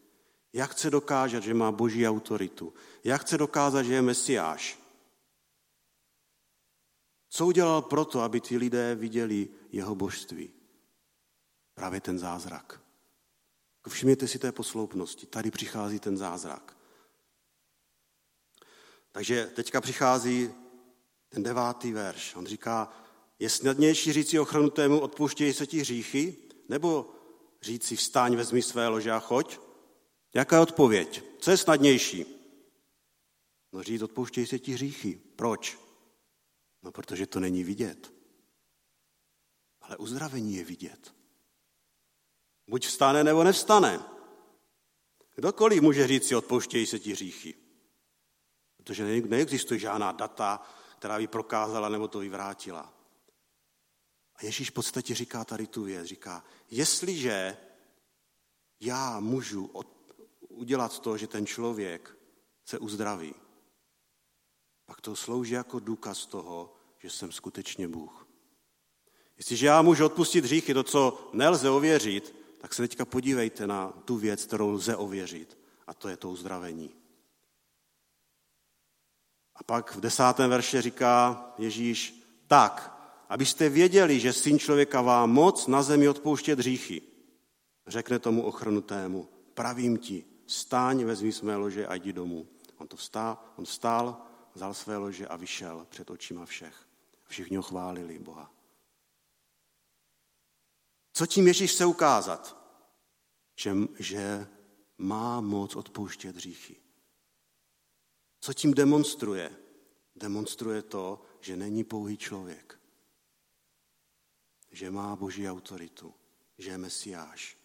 Jak 0.53 0.71
chce 0.71 0.89
dokázat, 0.89 1.43
že 1.43 1.53
má 1.53 1.71
boží 1.71 2.07
autoritu? 2.07 2.74
Jak 3.03 3.21
chce 3.21 3.38
dokázat, 3.38 3.83
že 3.83 3.93
je 3.93 4.01
mesiáš? 4.01 4.79
Co 7.29 7.45
udělal 7.45 7.81
proto, 7.81 8.21
aby 8.21 8.41
ti 8.41 8.57
lidé 8.57 8.95
viděli 8.95 9.50
jeho 9.71 9.95
božství? 9.95 10.53
Právě 11.74 12.01
ten 12.01 12.19
zázrak. 12.19 12.81
Všimněte 13.88 14.27
si 14.27 14.39
té 14.39 14.51
posloupnosti. 14.51 15.25
Tady 15.25 15.51
přichází 15.51 16.00
ten 16.00 16.17
zázrak. 16.17 16.77
Takže 19.12 19.45
teďka 19.45 19.81
přichází 19.81 20.53
ten 21.29 21.43
devátý 21.43 21.91
verš. 21.91 22.36
On 22.36 22.45
říká, 22.45 22.93
je 23.39 23.50
snadnější 23.50 24.13
říci 24.13 24.39
ochranutému 24.39 25.00
odpouštějí 25.00 25.53
se 25.53 25.67
ti 25.67 25.79
hříchy, 25.79 26.38
nebo 26.69 27.13
říci 27.62 27.96
vstáň, 27.96 28.36
vezmi 28.36 28.62
své 28.62 28.88
lože 28.88 29.12
a 29.12 29.19
choď? 29.19 29.60
Jaká 30.34 30.55
je 30.55 30.62
odpověď? 30.62 31.24
Co 31.39 31.51
je 31.51 31.58
snadnější? 31.58 32.25
No 33.74 33.84
říct, 33.84 34.01
odpouštějí 34.01 34.48
se 34.48 34.60
ti 34.60 34.74
hříchy. 34.74 35.22
Proč? 35.36 35.79
No 36.84 36.91
protože 36.91 37.27
to 37.27 37.39
není 37.39 37.63
vidět. 37.63 38.13
Ale 39.81 39.98
uzdravení 39.98 40.55
je 40.55 40.63
vidět. 40.63 41.15
Buď 42.67 42.88
vstane, 42.88 43.24
nebo 43.24 43.43
nevstane. 43.43 44.00
Kdokoliv 45.36 45.81
může 45.81 46.08
říct 46.08 46.27
si, 46.27 46.36
odpouštějí 46.36 46.86
se 46.86 47.00
ti 47.00 47.12
hříchy. 47.12 47.55
Protože 48.77 49.22
neexistuje 49.22 49.79
žádná 49.79 50.12
data, 50.12 50.62
která 50.98 51.17
by 51.17 51.27
prokázala 51.27 51.89
nebo 51.89 52.08
to 52.08 52.19
vyvrátila. 52.19 52.99
A 54.39 54.46
Ježíš 54.46 54.69
v 54.69 54.74
podstatě 54.74 55.15
říká 55.15 55.46
tady 55.46 55.67
tu 55.67 55.84
věc. 55.84 56.05
Říká, 56.05 56.43
jestliže 56.72 57.58
já 58.79 59.19
můžu 59.19 59.65
od, 59.65 59.88
udělat 60.50 61.00
to, 61.00 61.17
že 61.17 61.27
ten 61.27 61.46
člověk 61.46 62.17
se 62.65 62.79
uzdraví, 62.79 63.36
pak 64.86 65.01
to 65.01 65.15
slouží 65.15 65.53
jako 65.53 65.79
důkaz 65.79 66.25
toho, 66.25 66.75
že 66.98 67.10
jsem 67.10 67.31
skutečně 67.31 67.88
Bůh. 67.88 68.27
Jestliže 69.38 69.65
já 69.65 69.81
můžu 69.81 70.05
odpustit 70.05 70.43
hříchy, 70.43 70.74
to, 70.74 70.84
co 70.84 71.29
nelze 71.34 71.69
ověřit, 71.69 72.36
tak 72.62 72.74
se 72.74 72.81
teďka 72.81 73.05
podívejte 73.05 73.67
na 73.67 73.91
tu 73.91 74.17
věc, 74.17 74.46
kterou 74.46 74.69
lze 74.69 74.96
ověřit, 74.96 75.58
a 75.88 75.93
to 75.93 76.10
je 76.10 76.17
to 76.17 76.29
uzdravení. 76.29 76.96
A 79.55 79.63
pak 79.63 79.96
v 79.96 80.00
desátém 80.00 80.50
verše 80.50 80.81
říká 80.81 81.46
Ježíš, 81.58 82.24
tak, 82.48 82.99
abyste 83.29 83.69
věděli, 83.69 84.19
že 84.19 84.33
syn 84.33 84.59
člověka 84.59 85.01
vám 85.01 85.31
moc 85.31 85.67
na 85.67 85.83
zemi 85.83 86.09
odpouštět 86.09 86.59
hříchy. 86.59 87.01
Řekne 87.88 88.19
tomu 88.19 88.43
ochrnutému, 88.43 89.29
pravím 89.53 89.98
ti, 89.98 90.25
stáň, 90.48 91.03
vezmi 91.03 91.31
své 91.31 91.55
lože 91.55 91.88
a 91.88 91.95
jdi 91.95 92.13
domů. 92.13 92.48
On, 92.77 92.88
to 92.88 92.98
vstál, 92.98 93.38
on 93.55 93.65
vstál, 93.65 94.21
vzal 94.53 94.74
své 94.74 94.98
lože 94.98 95.27
a 95.27 95.36
vyšel 95.36 95.88
před 95.89 96.09
očima 96.09 96.45
všech. 96.45 96.88
Všichni 97.27 97.57
ho 97.57 97.63
chválili 97.63 98.19
Boha. 98.19 98.51
Co 101.13 101.25
tím 101.25 101.48
Ježíš 101.48 101.71
chce 101.71 101.86
ukázat? 101.86 102.57
Že, 103.55 103.75
že 104.00 104.48
má 104.98 105.41
moc 105.41 105.75
odpouštět 105.75 106.36
hříchy. 106.36 106.75
Co 108.41 108.53
tím 108.53 108.74
demonstruje? 108.74 109.55
Demonstruje 110.15 110.81
to, 110.81 111.21
že 111.41 111.55
není 111.55 111.83
pouhý 111.83 112.17
člověk. 112.17 112.78
Že 114.71 114.91
má 114.91 115.15
boží 115.15 115.49
autoritu. 115.49 116.13
Že 116.57 116.69
je 116.69 116.77
mesiáš. 116.77 117.57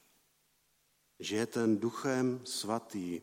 Že 1.19 1.37
je 1.37 1.47
ten 1.47 1.79
duchem 1.79 2.41
svatý 2.45 3.21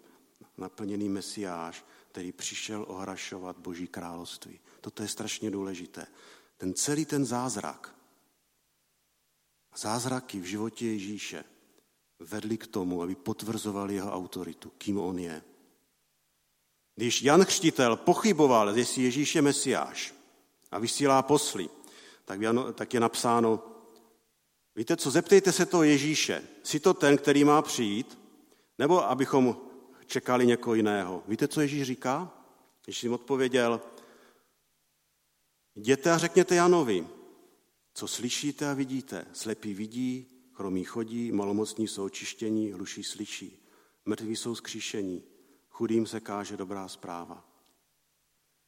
naplněný 0.57 1.09
mesiáš, 1.09 1.85
který 2.11 2.31
přišel 2.31 2.85
ohrašovat 2.88 3.57
boží 3.57 3.88
království. 3.88 4.59
Toto 4.81 5.03
je 5.03 5.09
strašně 5.09 5.51
důležité. 5.51 6.07
Ten 6.57 6.73
celý 6.73 7.05
ten 7.05 7.25
zázrak, 7.25 7.95
zázraky 9.75 10.39
v 10.39 10.43
životě 10.45 10.85
Ježíše 10.85 11.43
vedly 12.19 12.57
k 12.57 12.67
tomu, 12.67 13.01
aby 13.01 13.15
potvrzovali 13.15 13.95
jeho 13.95 14.13
autoritu, 14.13 14.71
kým 14.77 15.00
on 15.00 15.19
je. 15.19 15.43
Když 16.95 17.21
Jan 17.21 17.45
Křtitel 17.45 17.95
pochyboval, 17.95 18.77
jestli 18.77 19.03
Ježíš 19.03 19.35
je 19.35 19.41
Mesiáš, 19.41 20.13
a 20.71 20.79
vysílá 20.79 21.21
posly, 21.21 21.69
tak 22.75 22.93
je 22.93 23.00
napsáno, 23.00 23.63
víte 24.75 24.97
co, 24.97 25.11
zeptejte 25.11 25.51
se 25.51 25.65
to 25.65 25.83
Ježíše, 25.83 26.47
jsi 26.63 26.79
to 26.79 26.93
ten, 26.93 27.17
který 27.17 27.43
má 27.43 27.61
přijít, 27.61 28.19
nebo 28.77 29.09
abychom 29.09 29.57
čekali 30.05 30.47
někoho 30.47 30.73
jiného. 30.73 31.23
Víte, 31.27 31.47
co 31.47 31.61
Ježíš 31.61 31.83
říká? 31.83 32.37
Když 32.85 33.03
jim 33.03 33.13
odpověděl, 33.13 33.81
jděte 35.75 36.11
a 36.11 36.17
řekněte 36.17 36.55
Janovi, 36.55 37.07
co 37.93 38.07
slyšíte 38.07 38.69
a 38.69 38.73
vidíte. 38.73 39.25
Slepí 39.33 39.73
vidí, 39.73 40.27
chromí 40.53 40.83
chodí, 40.83 41.31
malomocní 41.31 41.87
jsou 41.87 42.03
očištění, 42.03 42.71
hluší 42.71 43.03
slyší. 43.03 43.67
Mrtví 44.05 44.35
jsou 44.35 44.55
skříšení, 44.55 45.23
chudým 45.69 46.07
se 46.07 46.19
káže 46.19 46.57
dobrá 46.57 46.87
zpráva. 46.87 47.47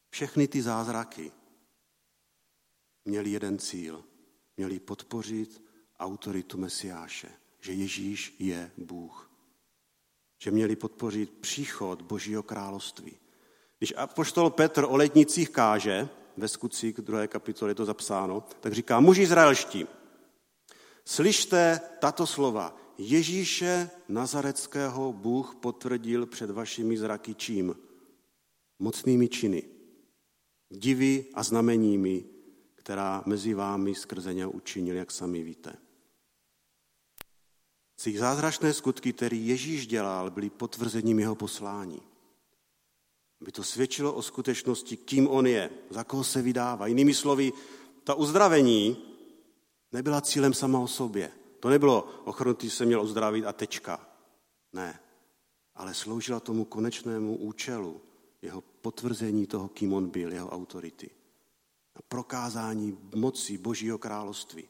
Všechny 0.10 0.48
ty 0.48 0.62
zázraky 0.62 1.32
měli 3.06 3.30
jeden 3.30 3.60
cíl. 3.60 4.04
Měli 4.58 4.80
podpořit 4.80 5.64
autoritu 6.04 6.58
Mesiáše, 6.58 7.30
že 7.60 7.74
Ježíš 7.74 8.36
je 8.40 8.72
Bůh. 8.78 9.32
Že 10.44 10.52
měli 10.52 10.76
podpořit 10.76 11.32
příchod 11.32 12.02
Božího 12.02 12.44
království. 12.44 13.12
Když 13.78 13.94
apoštol 13.98 14.50
Petr 14.50 14.84
o 14.84 14.98
letnicích 14.98 15.50
káže, 15.50 16.10
ve 16.38 16.48
skutcích 16.48 16.96
druhé 16.96 17.28
kapitoly 17.28 17.72
je 17.72 17.76
to 17.76 17.86
zapsáno, 17.86 18.44
tak 18.60 18.74
říká, 18.74 19.00
muži 19.00 19.22
izraelští, 19.22 19.88
slyšte 21.06 21.82
tato 22.00 22.28
slova. 22.28 22.78
Ježíše 22.98 23.90
Nazareckého 24.08 25.14
Bůh 25.14 25.56
potvrdil 25.56 26.26
před 26.26 26.50
vašimi 26.50 26.98
zraky 26.98 27.36
čím? 27.36 27.76
Mocnými 28.80 29.28
činy, 29.28 29.64
divy 30.70 31.26
a 31.34 31.44
znameními, 31.44 32.26
která 32.76 33.24
mezi 33.26 33.54
vámi 33.54 33.96
skrze 33.96 34.34
něho 34.34 34.52
učinil, 34.52 34.96
jak 34.96 35.12
sami 35.12 35.44
víte. 35.44 35.83
Těch 38.04 38.20
zázračné 38.20 38.74
skutky, 38.74 39.14
které 39.14 39.38
Ježíš 39.38 39.88
dělal, 39.88 40.32
byly 40.32 40.50
potvrzením 40.50 41.20
jeho 41.20 41.36
poslání. 41.36 42.02
Aby 43.42 43.52
to 43.52 43.64
svědčilo 43.64 44.14
o 44.14 44.22
skutečnosti, 44.22 44.98
kým 44.98 45.28
on 45.28 45.48
je, 45.48 45.70
za 45.90 46.04
koho 46.04 46.24
se 46.24 46.42
vydává. 46.42 46.88
Jinými 46.88 47.14
slovy, 47.14 47.54
ta 48.04 48.14
uzdravení 48.14 48.98
nebyla 49.92 50.22
cílem 50.22 50.54
sama 50.54 50.80
o 50.80 50.88
sobě. 50.88 51.32
To 51.60 51.70
nebylo 51.70 52.22
ochrnutý 52.24 52.70
se 52.70 52.86
měl 52.86 53.02
uzdravit 53.02 53.46
a 53.46 53.54
tečka. 53.54 54.08
Ne. 54.74 55.00
Ale 55.76 55.94
sloužila 55.94 56.40
tomu 56.40 56.66
konečnému 56.66 57.38
účelu, 57.38 58.02
jeho 58.42 58.62
potvrzení 58.62 59.48
toho, 59.48 59.68
kým 59.68 59.94
on 59.94 60.10
byl, 60.10 60.34
jeho 60.34 60.50
autority. 60.50 61.10
A 61.96 62.00
prokázání 62.08 62.98
moci 63.16 63.58
Božího 63.58 63.98
království. 63.98 64.64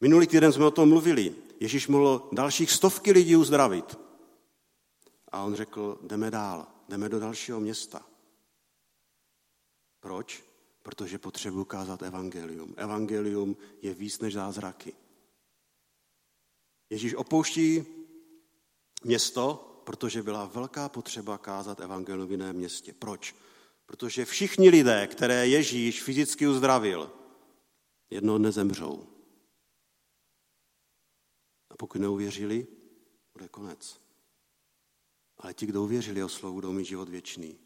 Minulý 0.00 0.26
týden 0.26 0.52
jsme 0.52 0.66
o 0.66 0.70
tom 0.70 0.88
mluvili. 0.88 1.34
Ježíš 1.62 1.88
mohl 1.88 2.28
dalších 2.32 2.70
stovky 2.70 3.12
lidí 3.12 3.36
uzdravit. 3.36 3.98
A 5.32 5.42
on 5.42 5.54
řekl, 5.54 5.98
jdeme 6.02 6.30
dál, 6.30 6.66
jdeme 6.88 7.08
do 7.08 7.20
dalšího 7.20 7.60
města. 7.60 8.06
Proč? 10.00 10.44
Protože 10.82 11.18
potřebuji 11.18 11.64
kázat 11.64 12.02
evangelium. 12.02 12.74
Evangelium 12.76 13.56
je 13.82 13.94
víc 13.94 14.18
než 14.18 14.34
zázraky. 14.34 14.94
Ježíš 16.90 17.14
opouští 17.14 17.84
město, 19.04 19.54
protože 19.84 20.22
byla 20.22 20.44
velká 20.44 20.88
potřeba 20.88 21.38
kázat 21.38 21.80
evangelium 21.80 22.28
v 22.28 22.30
jiném 22.30 22.56
městě. 22.56 22.94
Proč? 22.98 23.34
Protože 23.86 24.24
všichni 24.24 24.68
lidé, 24.68 25.06
které 25.06 25.46
Ježíš 25.48 26.02
fyzicky 26.02 26.46
uzdravil, 26.46 27.12
jednoho 28.10 28.38
dne 28.38 28.52
zemřou. 28.52 29.11
Pokud 31.82 32.00
neuvěřili, 32.00 32.66
bude 33.32 33.48
konec. 33.48 34.00
Ale 35.38 35.54
ti, 35.54 35.66
kdo 35.66 35.82
uvěřili 35.82 36.24
o 36.24 36.28
slovu, 36.28 36.54
budou 36.54 36.72
mít 36.72 36.84
život 36.84 37.08
věčný. 37.08 37.58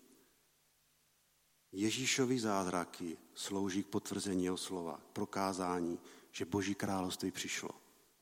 Ježíšovi 1.73 2.39
zázraky 2.39 3.19
slouží 3.35 3.85
k 3.85 3.87
potvrzení 3.87 4.45
jeho 4.45 4.57
slova, 4.57 5.01
k 5.11 5.13
prokázání, 5.13 5.99
že 6.33 6.45
Boží 6.45 6.75
království 6.75 7.31
přišlo, 7.31 7.71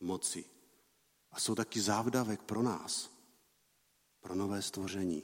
moci. 0.01 0.45
A 1.33 1.41
jsou 1.41 1.55
taky 1.55 1.81
závdavek 1.81 2.43
pro 2.43 2.63
nás, 2.63 3.11
pro 4.21 4.35
nové 4.35 4.63
stvoření. 4.63 5.23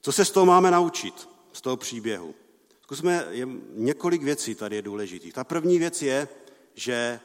Co 0.00 0.12
se 0.12 0.24
z 0.24 0.30
toho 0.30 0.46
máme 0.46 0.70
naučit, 0.70 1.28
z 1.52 1.60
toho 1.60 1.76
příběhu? 1.76 2.34
Zkusme, 2.82 3.26
je, 3.30 3.48
několik 3.70 4.22
věcí 4.22 4.54
tady 4.54 4.76
je 4.76 4.82
důležitých. 4.82 5.32
Ta 5.32 5.44
první 5.44 5.78
věc 5.78 6.02
je, 6.02 6.28
že 6.74 7.20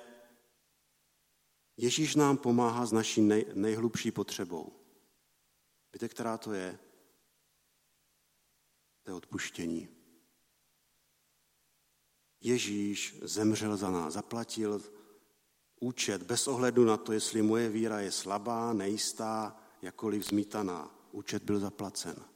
Ježíš 1.77 2.15
nám 2.15 2.37
pomáhá 2.37 2.85
s 2.85 2.91
naší 2.91 3.21
nej, 3.21 3.45
nejhlubší 3.53 4.11
potřebou. 4.11 4.73
Víte, 5.93 6.09
která 6.09 6.37
to 6.37 6.53
je? 6.53 6.79
To 9.03 9.11
je 9.11 9.15
odpuštění. 9.15 9.89
Ježíš 12.41 13.19
zemřel 13.21 13.77
za 13.77 13.91
nás, 13.91 14.13
zaplatil 14.13 14.81
účet 15.79 16.23
bez 16.23 16.47
ohledu 16.47 16.85
na 16.85 16.97
to, 16.97 17.13
jestli 17.13 17.41
moje 17.41 17.69
víra 17.69 17.99
je 17.99 18.11
slabá, 18.11 18.73
nejistá, 18.73 19.57
jakoliv 19.81 20.25
zmítaná. 20.25 20.95
Účet 21.11 21.43
byl 21.43 21.59
zaplacen. 21.59 22.34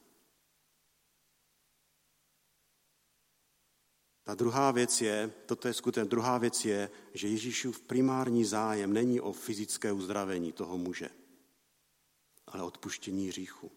Ta 4.30 4.34
druhá 4.34 4.70
věc 4.70 5.00
je, 5.00 5.32
toto 5.46 5.68
je 5.68 5.74
skutečně, 5.74 6.08
druhá 6.08 6.38
věc 6.38 6.64
je, 6.64 6.90
že 7.14 7.28
Ježíšův 7.28 7.80
primární 7.80 8.44
zájem 8.44 8.92
není 8.92 9.20
o 9.20 9.32
fyzické 9.32 9.92
uzdravení 9.92 10.52
toho 10.52 10.78
muže, 10.78 11.10
ale 12.46 12.62
odpuštění 12.62 13.28
hříchu. 13.28 13.72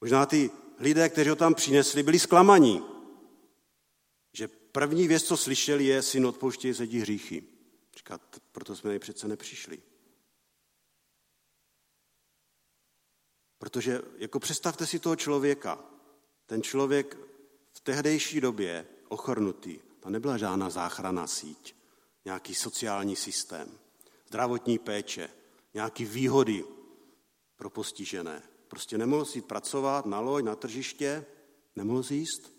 Možná 0.00 0.26
ty 0.26 0.50
lidé, 0.78 1.08
kteří 1.08 1.30
ho 1.30 1.36
tam 1.36 1.54
přinesli, 1.54 2.02
byli 2.02 2.18
zklamaní, 2.18 2.84
že 4.32 4.48
první 4.48 5.08
věc, 5.08 5.24
co 5.24 5.36
slyšeli, 5.36 5.84
je 5.84 6.02
syn 6.02 6.26
odpouštěj 6.26 6.74
se 6.74 6.84
hříchy. 6.84 7.44
Říkat, 7.96 8.42
proto 8.52 8.76
jsme 8.76 8.92
jej 8.92 8.98
přece 8.98 9.28
nepřišli. 9.28 9.82
Protože 13.58 14.02
jako 14.16 14.40
představte 14.40 14.86
si 14.86 14.98
toho 14.98 15.16
člověka. 15.16 15.84
Ten 16.46 16.62
člověk 16.62 17.35
tehdejší 17.86 18.40
době 18.40 18.86
ochrnutý, 19.08 19.78
to 20.00 20.10
nebyla 20.10 20.38
žádná 20.38 20.70
záchrana 20.70 21.26
síť, 21.26 21.74
nějaký 22.24 22.54
sociální 22.54 23.16
systém, 23.16 23.78
zdravotní 24.28 24.78
péče, 24.78 25.30
nějaký 25.74 26.04
výhody 26.04 26.64
pro 27.56 27.70
postižené. 27.70 28.42
Prostě 28.68 28.98
nemohl 28.98 29.24
si 29.24 29.40
pracovat 29.40 30.06
na 30.06 30.20
loď, 30.20 30.44
na 30.44 30.56
tržiště, 30.56 31.26
nemohl 31.76 32.02
si 32.02 32.14
jíst. 32.14 32.52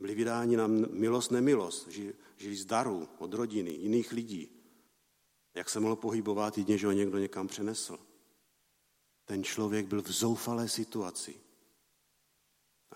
Byli 0.00 0.14
vydáni 0.14 0.56
na 0.56 0.66
milost, 0.90 1.30
nemilost, 1.30 1.88
žili 2.36 2.56
z 2.56 2.64
darů 2.64 3.08
od 3.18 3.34
rodiny, 3.34 3.70
jiných 3.70 4.12
lidí. 4.12 4.50
Jak 5.54 5.70
se 5.70 5.80
mohl 5.80 5.96
pohybovat, 5.96 6.58
jedině, 6.58 6.78
že 6.78 6.86
ho 6.86 6.92
někdo 6.92 7.18
někam 7.18 7.48
přenesl. 7.48 7.98
Ten 9.24 9.44
člověk 9.44 9.86
byl 9.86 10.02
v 10.02 10.10
zoufalé 10.10 10.68
situaci. 10.68 11.45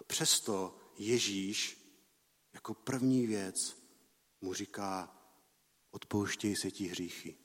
A 0.00 0.04
přesto 0.06 0.78
Ježíš 0.98 1.80
jako 2.52 2.74
první 2.74 3.26
věc 3.26 3.76
mu 4.40 4.54
říká, 4.54 5.16
odpouštěj 5.90 6.56
se 6.56 6.70
ti 6.70 6.86
hříchy. 6.86 7.36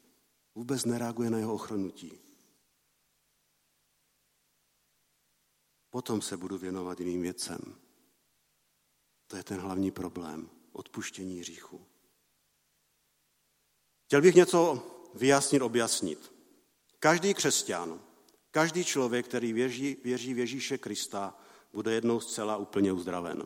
Vůbec 0.56 0.86
nereaguje 0.86 1.30
na 1.30 1.38
jeho 1.38 1.54
ochrnutí. 1.54 2.20
Potom 5.90 6.22
se 6.22 6.38
budu 6.38 6.58
věnovat 6.58 7.00
jiným 7.00 7.22
věcem. 7.22 7.80
To 9.28 9.36
je 9.36 9.44
ten 9.44 9.60
hlavní 9.60 9.92
problém, 9.92 10.50
odpuštění 10.72 11.40
hříchu. 11.40 11.88
Chtěl 14.06 14.22
bych 14.22 14.36
něco 14.36 14.92
vyjasnit, 15.14 15.62
objasnit. 15.62 16.34
Každý 17.00 17.34
křesťan, 17.34 18.02
každý 18.52 18.86
člověk, 18.86 19.26
který 19.28 19.54
věří, 19.54 19.98
věří 20.04 20.34
v 20.34 20.40
Ježíše 20.40 20.78
Krista, 20.78 21.45
bude 21.76 21.94
jednou 21.94 22.20
zcela 22.20 22.58
úplně 22.58 22.92
uzdraven. 22.92 23.46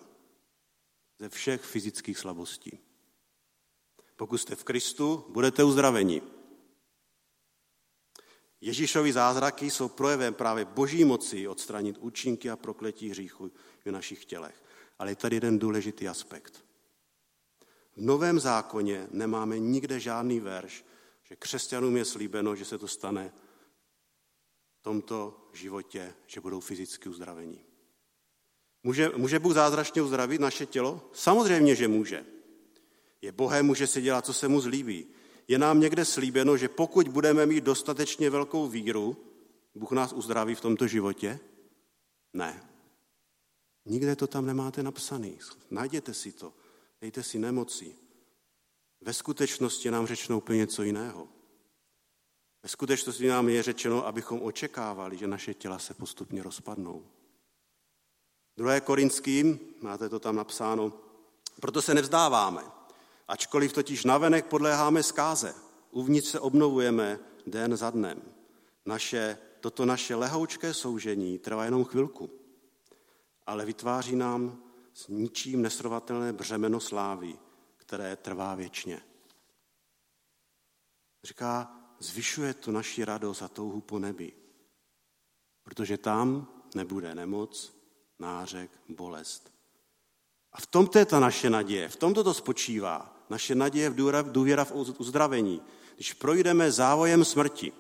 Ze 1.19 1.29
všech 1.29 1.61
fyzických 1.61 2.17
slabostí. 2.17 2.79
Pokud 4.15 4.37
jste 4.37 4.55
v 4.55 4.63
Kristu, 4.63 5.25
budete 5.29 5.63
uzdraveni. 5.63 6.21
Ježíšovi 8.61 9.13
zázraky 9.13 9.71
jsou 9.71 9.89
projevem 9.89 10.33
právě 10.33 10.65
boží 10.65 11.05
moci 11.05 11.47
odstranit 11.47 11.97
účinky 11.97 12.49
a 12.49 12.55
prokletí 12.55 13.09
hříchu 13.09 13.51
v 13.85 13.91
našich 13.91 14.25
tělech. 14.25 14.63
Ale 14.99 15.11
je 15.11 15.15
tady 15.15 15.35
jeden 15.35 15.59
důležitý 15.59 16.07
aspekt. 16.07 16.65
V 17.95 18.01
Novém 18.01 18.39
zákoně 18.39 19.07
nemáme 19.11 19.59
nikde 19.59 19.99
žádný 19.99 20.39
verš, 20.39 20.85
že 21.23 21.35
křesťanům 21.35 21.97
je 21.97 22.05
slíbeno, 22.05 22.55
že 22.55 22.65
se 22.65 22.77
to 22.77 22.87
stane 22.87 23.33
v 24.79 24.81
tomto 24.81 25.49
životě, 25.53 26.15
že 26.27 26.41
budou 26.41 26.59
fyzicky 26.59 27.09
uzdravení. 27.09 27.68
Může, 28.83 29.09
může 29.15 29.39
Bůh 29.39 29.53
zázračně 29.53 30.01
uzdravit 30.01 30.41
naše 30.41 30.65
tělo? 30.65 31.09
Samozřejmě, 31.13 31.75
že 31.75 31.87
může. 31.87 32.25
Je 33.21 33.31
Bohem, 33.31 33.65
může 33.65 33.87
si 33.87 34.01
dělat, 34.01 34.25
co 34.25 34.33
se 34.33 34.47
mu 34.47 34.61
zlíbí. 34.61 35.07
Je 35.47 35.57
nám 35.57 35.79
někde 35.79 36.05
slíbeno, 36.05 36.57
že 36.57 36.69
pokud 36.69 37.07
budeme 37.07 37.45
mít 37.45 37.63
dostatečně 37.63 38.29
velkou 38.29 38.67
víru, 38.67 39.17
Bůh 39.75 39.91
nás 39.91 40.13
uzdraví 40.13 40.55
v 40.55 40.61
tomto 40.61 40.87
životě? 40.87 41.39
Ne. 42.33 42.63
Nikde 43.85 44.15
to 44.15 44.27
tam 44.27 44.45
nemáte 44.45 44.83
napsaný. 44.83 45.39
Najděte 45.71 46.13
si 46.13 46.31
to. 46.31 46.53
Dejte 47.01 47.23
si 47.23 47.39
nemoci. 47.39 47.95
Ve 49.01 49.13
skutečnosti 49.13 49.91
nám 49.91 50.07
řečeno 50.07 50.37
úplně 50.37 50.57
něco 50.57 50.83
jiného. 50.83 51.27
Ve 52.63 52.69
skutečnosti 52.69 53.27
nám 53.27 53.49
je 53.49 53.63
řečeno, 53.63 54.07
abychom 54.07 54.41
očekávali, 54.41 55.17
že 55.17 55.27
naše 55.27 55.53
těla 55.53 55.79
se 55.79 55.93
postupně 55.93 56.43
rozpadnou. 56.43 57.05
2. 58.59 58.79
Korinským, 58.79 59.59
máte 59.81 60.09
to 60.09 60.19
tam 60.19 60.35
napsáno, 60.35 60.93
proto 61.61 61.81
se 61.81 61.93
nevzdáváme, 61.93 62.63
ačkoliv 63.27 63.73
totiž 63.73 64.03
navenek 64.03 64.45
podléháme 64.45 65.03
zkáze, 65.03 65.55
uvnitř 65.91 66.27
se 66.27 66.39
obnovujeme 66.39 67.19
den 67.47 67.77
za 67.77 67.89
dnem. 67.89 68.21
Naše, 68.85 69.37
toto 69.59 69.85
naše 69.85 70.15
lehoučké 70.15 70.73
soužení 70.73 71.39
trvá 71.39 71.65
jenom 71.65 71.85
chvilku, 71.85 72.29
ale 73.45 73.65
vytváří 73.65 74.15
nám 74.15 74.63
s 74.93 75.07
ničím 75.07 75.61
nesrovatelné 75.61 76.33
břemeno 76.33 76.79
slávy, 76.79 77.39
které 77.77 78.15
trvá 78.15 78.55
věčně. 78.55 79.01
Říká, 81.23 81.75
zvyšuje 81.99 82.53
to 82.53 82.71
naši 82.71 83.05
radost 83.05 83.41
a 83.41 83.47
touhu 83.47 83.81
po 83.81 83.99
nebi, 83.99 84.33
protože 85.63 85.97
tam 85.97 86.47
nebude 86.75 87.15
nemoc, 87.15 87.78
nářek, 88.19 88.71
bolest. 88.89 89.53
A 90.51 90.61
v 90.61 90.67
tomto 90.67 90.99
je 90.99 91.05
ta 91.05 91.19
naše 91.19 91.49
naděje, 91.49 91.89
v 91.89 91.95
tomto 91.95 92.23
to 92.23 92.33
spočívá. 92.33 93.15
Naše 93.29 93.55
naděje 93.55 93.89
v 93.89 94.31
důvěra 94.31 94.65
v 94.65 94.71
uzdravení. 94.99 95.61
Když 95.95 96.13
projdeme 96.13 96.71
závojem 96.71 97.25
smrti, 97.25 97.73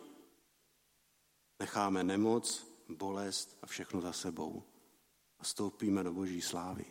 necháme 1.59 2.03
nemoc, 2.03 2.67
bolest 2.89 3.57
a 3.61 3.65
všechno 3.65 4.01
za 4.01 4.13
sebou 4.13 4.63
a 5.39 5.43
stoupíme 5.43 6.03
do 6.03 6.13
boží 6.13 6.41
slávy. 6.41 6.85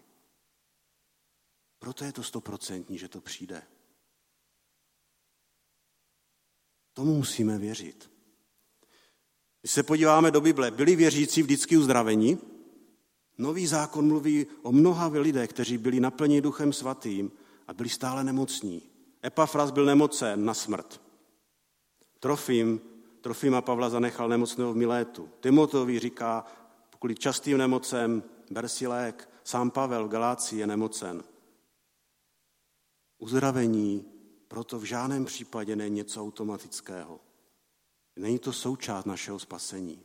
Proto 1.79 2.05
je 2.05 2.13
to 2.13 2.23
stoprocentní, 2.23 2.99
že 2.99 3.09
to 3.09 3.21
přijde. 3.21 3.63
Tomu 6.93 7.15
musíme 7.17 7.59
věřit. 7.59 8.11
Když 9.61 9.73
se 9.73 9.83
podíváme 9.83 10.31
do 10.31 10.41
Bible, 10.41 10.71
byli 10.71 10.97
věřící 10.97 11.43
vždycky 11.43 11.77
uzdravení? 11.77 12.39
Nový 13.39 13.67
zákon 13.67 14.07
mluví 14.07 14.47
o 14.63 14.73
mnoha 14.73 15.07
lidech, 15.07 15.51
kteří 15.51 15.79
byli 15.79 16.01
naplněni 16.01 16.41
duchem 16.41 16.73
svatým 16.73 17.33
a 17.69 17.75
byli 17.75 17.89
stále 17.89 18.25
nemocní. 18.25 18.83
Epafras 19.25 19.71
byl 19.71 19.85
nemocen 19.85 20.45
na 20.45 20.55
smrt. 20.55 21.01
Trofim, 22.21 22.81
Trofima 23.21 23.61
Pavla 23.61 23.91
zanechal 23.91 24.29
nemocného 24.29 24.73
v 24.73 24.77
Milétu. 24.77 25.29
Timotovi 25.41 25.99
říká, 25.99 26.45
kvůli 26.99 27.15
častým 27.15 27.59
nemocem, 27.59 28.23
ber 28.51 28.69
si 28.69 28.87
lék. 28.87 29.29
Sám 29.45 29.71
Pavel 29.71 30.05
v 30.05 30.11
Galácii 30.11 30.61
je 30.61 30.67
nemocen. 30.67 31.25
Uzdravení 33.19 34.05
proto 34.49 34.79
v 34.79 34.85
žádném 34.85 35.25
případě 35.25 35.77
není 35.77 35.97
něco 35.97 36.23
automatického. 36.23 37.21
Není 38.17 38.39
to 38.39 38.53
součást 38.53 39.05
našeho 39.05 39.39
spasení, 39.39 40.03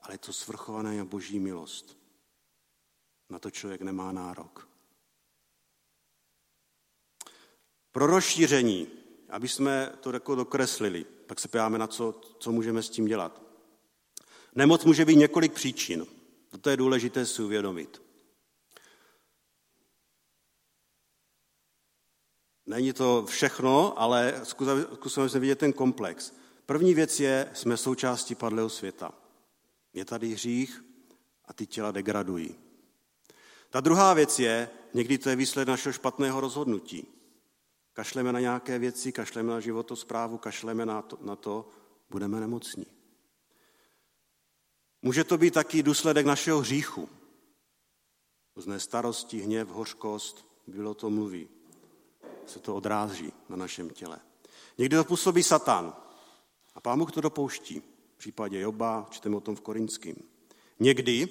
ale 0.00 0.14
je 0.14 0.18
to 0.18 0.32
svrchovaná 0.32 1.04
boží 1.04 1.38
milost. 1.38 1.99
Na 3.30 3.38
to 3.38 3.50
člověk 3.50 3.80
nemá 3.80 4.12
nárok. 4.12 4.68
Pro 7.92 8.06
rozšíření, 8.06 8.88
aby 9.28 9.48
jsme 9.48 9.92
to 10.00 10.12
jako 10.12 10.34
dokreslili, 10.34 11.04
pak 11.04 11.40
se 11.40 11.48
ptáme 11.48 11.78
na 11.78 11.86
co, 11.86 12.20
co 12.38 12.52
můžeme 12.52 12.82
s 12.82 12.90
tím 12.90 13.06
dělat. 13.06 13.42
Nemoc 14.54 14.84
může 14.84 15.04
být 15.04 15.16
několik 15.16 15.52
příčin. 15.52 16.06
To 16.60 16.70
je 16.70 16.76
důležité 16.76 17.26
si 17.26 17.42
uvědomit. 17.42 18.02
Není 22.66 22.92
to 22.92 23.26
všechno, 23.26 24.00
ale 24.00 24.40
zkusíme 24.44 25.28
se 25.28 25.38
vidět 25.38 25.58
ten 25.58 25.72
komplex. 25.72 26.32
První 26.66 26.94
věc 26.94 27.20
je, 27.20 27.50
jsme 27.54 27.76
součástí 27.76 28.34
padlého 28.34 28.68
světa. 28.68 29.12
Je 29.92 30.04
tady 30.04 30.28
hřích 30.28 30.84
a 31.44 31.52
ty 31.52 31.66
těla 31.66 31.90
degradují. 31.90 32.69
Ta 33.70 33.80
druhá 33.80 34.14
věc 34.14 34.38
je, 34.38 34.70
někdy 34.94 35.18
to 35.18 35.30
je 35.30 35.36
výsled 35.36 35.68
našeho 35.68 35.92
špatného 35.92 36.40
rozhodnutí. 36.40 37.06
Kašleme 37.92 38.32
na 38.32 38.40
nějaké 38.40 38.78
věci, 38.78 39.12
kašleme 39.12 39.52
na 39.52 39.60
životosprávu, 39.60 40.38
kašleme 40.38 40.86
na 40.86 41.02
to, 41.02 41.18
na 41.20 41.36
to 41.36 41.68
budeme 42.10 42.40
nemocní. 42.40 42.86
Může 45.02 45.24
to 45.24 45.38
být 45.38 45.54
taky 45.54 45.82
důsledek 45.82 46.26
našeho 46.26 46.60
hříchu. 46.60 47.08
Různé 48.56 48.80
starosti, 48.80 49.40
hněv, 49.40 49.68
hořkost, 49.68 50.46
bylo 50.66 50.94
to 50.94 51.10
mluví 51.10 51.48
se 52.50 52.58
to 52.58 52.76
odráží 52.76 53.32
na 53.48 53.56
našem 53.56 53.90
těle. 53.90 54.18
Někdy 54.78 54.96
to 54.96 55.04
působí 55.04 55.42
Satan. 55.42 55.94
A 56.74 56.80
pán 56.80 56.98
Bůh 56.98 57.12
to 57.12 57.20
dopouští. 57.20 57.80
V 58.14 58.18
případě 58.18 58.60
Joba, 58.60 59.06
čteme 59.10 59.36
o 59.36 59.40
tom 59.40 59.56
v 59.56 59.60
Korinském. 59.60 60.14
Někdy 60.80 61.28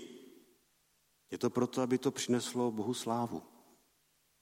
je 1.32 1.38
to 1.38 1.50
proto, 1.50 1.82
aby 1.82 1.98
to 1.98 2.12
přineslo 2.12 2.72
Bohu 2.72 2.94
slávu. 2.94 3.44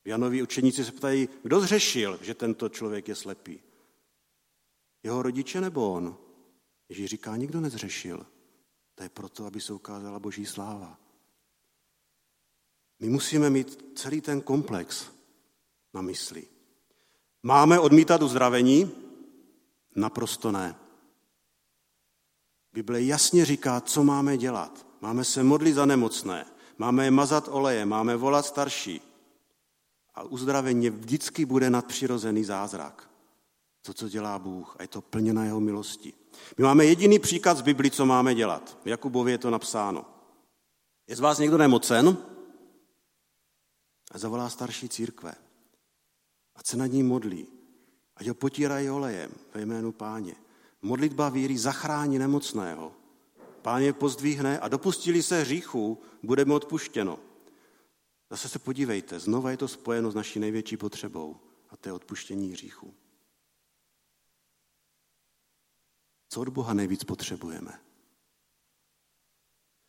Janovi 0.05 0.41
učeníci 0.41 0.85
se 0.85 0.91
ptají, 0.91 1.29
kdo 1.43 1.59
zřešil, 1.61 2.19
že 2.21 2.33
tento 2.33 2.69
člověk 2.69 3.07
je 3.07 3.15
slepý. 3.15 3.59
Jeho 5.03 5.21
rodiče 5.21 5.61
nebo 5.61 5.93
on? 5.93 6.17
Ježíš 6.89 7.09
říká, 7.09 7.35
nikdo 7.35 7.61
nezřešil. 7.61 8.25
To 8.95 9.03
je 9.03 9.09
proto, 9.09 9.45
aby 9.45 9.61
se 9.61 9.73
ukázala 9.73 10.19
boží 10.19 10.45
sláva. 10.45 10.99
My 12.99 13.09
musíme 13.09 13.49
mít 13.49 13.99
celý 13.99 14.21
ten 14.21 14.41
komplex 14.41 15.11
na 15.93 16.01
mysli. 16.01 16.47
Máme 17.43 17.79
odmítat 17.79 18.21
uzdravení? 18.21 18.91
Naprosto 19.95 20.51
ne. 20.51 20.75
Bible 22.73 23.01
jasně 23.01 23.45
říká, 23.45 23.81
co 23.81 24.03
máme 24.03 24.37
dělat. 24.37 24.87
Máme 25.01 25.23
se 25.23 25.43
modlit 25.43 25.75
za 25.75 25.85
nemocné, 25.85 26.45
máme 26.77 27.05
je 27.05 27.11
mazat 27.11 27.47
oleje, 27.51 27.85
máme 27.85 28.15
volat 28.15 28.45
starší. 28.45 29.01
A 30.15 30.23
uzdravení 30.23 30.89
vždycky 30.89 31.45
bude 31.45 31.69
nadpřirozený 31.69 32.43
zázrak. 32.43 33.09
To, 33.81 33.93
co 33.93 34.09
dělá 34.09 34.39
Bůh 34.39 34.75
a 34.79 34.81
je 34.81 34.87
to 34.87 35.01
plněna 35.01 35.45
jeho 35.45 35.59
milosti. 35.59 36.13
My 36.57 36.63
máme 36.63 36.85
jediný 36.85 37.19
příklad 37.19 37.57
z 37.57 37.61
Bibli, 37.61 37.91
co 37.91 38.05
máme 38.05 38.35
dělat. 38.35 38.77
V 38.83 38.87
Jakubově 38.87 39.33
je 39.33 39.37
to 39.37 39.49
napsáno. 39.49 40.05
Je 41.07 41.15
z 41.15 41.19
vás 41.19 41.37
někdo 41.37 41.57
nemocen? 41.57 42.17
A 44.11 44.17
zavolá 44.17 44.49
starší 44.49 44.89
církve 44.89 45.33
a 46.55 46.59
se 46.65 46.77
nad 46.77 46.85
ním 46.85 47.07
modlí. 47.07 47.47
Ať 48.15 48.27
ho 48.27 48.33
potírají 48.33 48.89
olejem 48.89 49.31
ve 49.53 49.61
jménu 49.61 49.91
páně. 49.91 50.35
Modlitba 50.81 51.29
víry 51.29 51.57
zachrání 51.57 52.19
nemocného. 52.19 52.91
Pán 53.67 53.81
je 53.81 53.93
pozdvihne 53.93 54.59
a 54.59 54.67
dopustili 54.67 55.23
se 55.23 55.41
hříchů, 55.41 56.01
bude 56.23 56.45
mu 56.45 56.55
odpuštěno. 56.55 57.19
Zase 58.29 58.49
se 58.49 58.59
podívejte, 58.59 59.19
znova 59.19 59.51
je 59.51 59.57
to 59.57 59.67
spojeno 59.67 60.11
s 60.11 60.15
naší 60.15 60.39
největší 60.39 60.77
potřebou 60.77 61.37
a 61.69 61.77
to 61.77 61.89
je 61.89 61.93
odpuštění 61.93 62.51
hříchů. 62.51 62.93
Co 66.29 66.41
od 66.41 66.49
Boha 66.49 66.73
nejvíc 66.73 67.03
potřebujeme? 67.03 67.79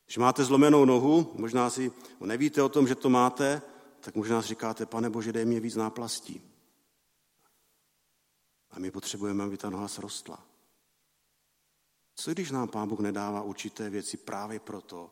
Když 0.07 0.19
máte 0.19 0.45
zlomenou 0.45 0.85
nohu, 0.85 1.33
možná 1.35 1.71
si 1.71 1.93
nevíte 2.21 2.63
o 2.63 2.69
tom, 2.69 2.89
že 2.89 2.95
to 2.95 3.11
máte, 3.11 3.63
tak 4.01 4.15
možná 4.15 4.43
si 4.43 4.49
říkáte, 4.49 4.87
pane 4.87 5.11
Bože, 5.11 5.33
dej 5.33 5.45
mi 5.45 5.61
víc 5.61 5.77
náplastí. 5.77 6.43
A 8.71 8.79
my 8.79 8.91
potřebujeme, 8.91 9.45
aby 9.45 9.57
ta 9.57 9.71
noha 9.71 9.89
srostla. 9.89 10.48
Co 12.21 12.33
když 12.33 12.51
nám 12.51 12.69
Pán 12.69 12.89
Bůh 12.89 13.01
nedává 13.01 13.43
určité 13.43 13.91
věci 13.91 14.17
právě 14.17 14.61
proto, 14.61 15.11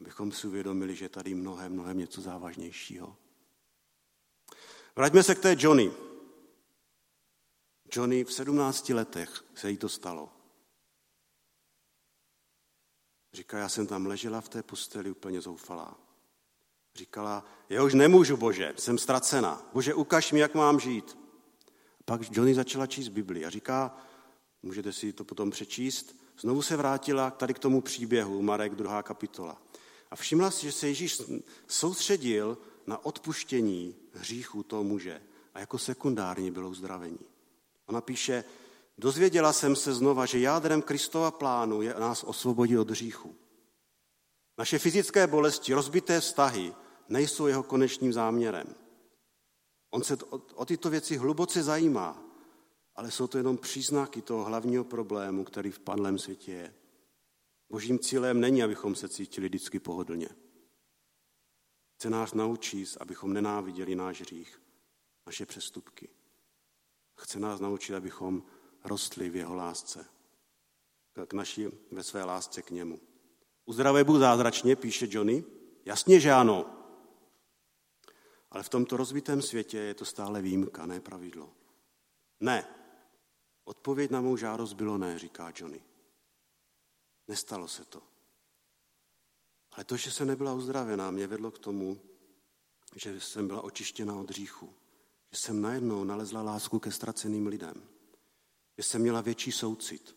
abychom 0.00 0.32
si 0.32 0.46
uvědomili, 0.46 0.96
že 0.96 1.08
tady 1.08 1.34
mnohem, 1.34 1.72
mnohem 1.72 1.98
něco 1.98 2.20
závažnějšího? 2.20 3.16
Vraťme 4.96 5.22
se 5.22 5.34
k 5.34 5.40
té 5.40 5.56
Johnny. 5.58 5.92
Johnny 7.92 8.24
v 8.24 8.32
17 8.32 8.88
letech 8.88 9.44
se 9.54 9.70
jí 9.70 9.76
to 9.76 9.88
stalo. 9.88 10.32
Říká, 13.32 13.58
já 13.58 13.68
jsem 13.68 13.86
tam 13.86 14.06
ležela 14.06 14.40
v 14.40 14.48
té 14.48 14.62
posteli 14.62 15.10
úplně 15.10 15.40
zoufalá. 15.40 15.98
Říkala, 16.94 17.44
já 17.68 17.82
už 17.82 17.94
nemůžu, 17.94 18.36
Bože, 18.36 18.74
jsem 18.76 18.98
ztracena. 18.98 19.70
Bože, 19.72 19.94
ukaž 19.94 20.32
mi, 20.32 20.40
jak 20.40 20.54
mám 20.54 20.80
žít. 20.80 21.18
Pak 22.04 22.20
Johnny 22.30 22.54
začala 22.54 22.86
číst 22.86 23.08
Bibli 23.08 23.44
a 23.44 23.50
říká, 23.50 23.96
můžete 24.62 24.92
si 24.92 25.12
to 25.12 25.24
potom 25.24 25.50
přečíst, 25.50 26.21
znovu 26.40 26.62
se 26.62 26.76
vrátila 26.76 27.30
tady 27.30 27.54
k 27.54 27.58
tomu 27.58 27.80
příběhu, 27.80 28.42
Marek 28.42 28.74
2. 28.74 29.02
kapitola. 29.02 29.62
A 30.10 30.16
všimla 30.16 30.50
si, 30.50 30.66
že 30.66 30.72
se 30.72 30.88
Ježíš 30.88 31.22
soustředil 31.66 32.58
na 32.86 33.04
odpuštění 33.04 33.96
hříchu 34.12 34.62
toho 34.62 34.84
muže 34.84 35.22
a 35.54 35.60
jako 35.60 35.78
sekundární 35.78 36.50
bylo 36.50 36.70
uzdravení. 36.70 37.18
Ona 37.86 38.00
píše, 38.00 38.44
dozvěděla 38.98 39.52
jsem 39.52 39.76
se 39.76 39.94
znova, 39.94 40.26
že 40.26 40.38
jádrem 40.38 40.82
Kristova 40.82 41.30
plánu 41.30 41.82
je 41.82 41.94
nás 41.98 42.24
osvobodit 42.24 42.78
od 42.78 42.90
hříchu. 42.90 43.34
Naše 44.58 44.78
fyzické 44.78 45.26
bolesti, 45.26 45.74
rozbité 45.74 46.20
vztahy 46.20 46.74
nejsou 47.08 47.46
jeho 47.46 47.62
konečným 47.62 48.12
záměrem. 48.12 48.74
On 49.90 50.02
se 50.02 50.16
o 50.54 50.64
tyto 50.64 50.90
věci 50.90 51.16
hluboce 51.16 51.62
zajímá, 51.62 52.24
ale 52.94 53.10
jsou 53.10 53.26
to 53.26 53.38
jenom 53.38 53.58
příznaky 53.58 54.22
toho 54.22 54.44
hlavního 54.44 54.84
problému, 54.84 55.44
který 55.44 55.70
v 55.70 55.78
padlém 55.78 56.18
světě 56.18 56.52
je. 56.52 56.74
Božím 57.68 57.98
cílem 57.98 58.40
není, 58.40 58.62
abychom 58.62 58.94
se 58.94 59.08
cítili 59.08 59.48
vždycky 59.48 59.78
pohodlně. 59.78 60.28
Chce 61.94 62.10
nás 62.10 62.34
naučit, 62.34 62.96
abychom 63.00 63.32
nenáviděli 63.32 63.94
náš 63.94 64.20
hřích, 64.20 64.62
naše 65.26 65.46
přestupky. 65.46 66.08
Chce 67.16 67.40
nás 67.40 67.60
naučit, 67.60 67.94
abychom 67.94 68.42
rostli 68.84 69.30
v 69.30 69.36
jeho 69.36 69.54
lásce, 69.54 70.06
k 71.26 71.32
naší, 71.32 71.66
ve 71.90 72.02
své 72.02 72.24
lásce 72.24 72.62
k 72.62 72.70
němu. 72.70 73.00
Uzdravuje 73.64 74.04
Bůh 74.04 74.18
zázračně, 74.18 74.76
píše 74.76 75.06
Johnny. 75.10 75.44
Jasně, 75.84 76.20
že 76.20 76.32
ano. 76.32 76.78
Ale 78.50 78.62
v 78.62 78.68
tomto 78.68 78.96
rozbitém 78.96 79.42
světě 79.42 79.78
je 79.78 79.94
to 79.94 80.04
stále 80.04 80.42
výjimka, 80.42 80.86
ne 80.86 81.00
pravidlo. 81.00 81.52
Ne. 82.40 82.81
Odpověď 83.64 84.10
na 84.10 84.20
mou 84.20 84.36
žádost 84.36 84.72
bylo 84.72 84.98
ne, 84.98 85.18
říká 85.18 85.52
Johnny. 85.56 85.82
Nestalo 87.28 87.68
se 87.68 87.84
to. 87.84 88.02
Ale 89.72 89.84
to, 89.84 89.96
že 89.96 90.10
se 90.10 90.24
nebyla 90.24 90.52
uzdravená, 90.52 91.10
mě 91.10 91.26
vedlo 91.26 91.50
k 91.50 91.58
tomu, 91.58 92.00
že 92.96 93.20
jsem 93.20 93.46
byla 93.46 93.62
očištěna 93.62 94.14
od 94.14 94.30
hříchu. 94.30 94.74
Že 95.30 95.38
jsem 95.38 95.60
najednou 95.60 96.04
nalezla 96.04 96.42
lásku 96.42 96.78
ke 96.78 96.92
ztraceným 96.92 97.46
lidem. 97.46 97.74
Že 98.78 98.82
jsem 98.82 99.02
měla 99.02 99.20
větší 99.20 99.52
soucit. 99.52 100.16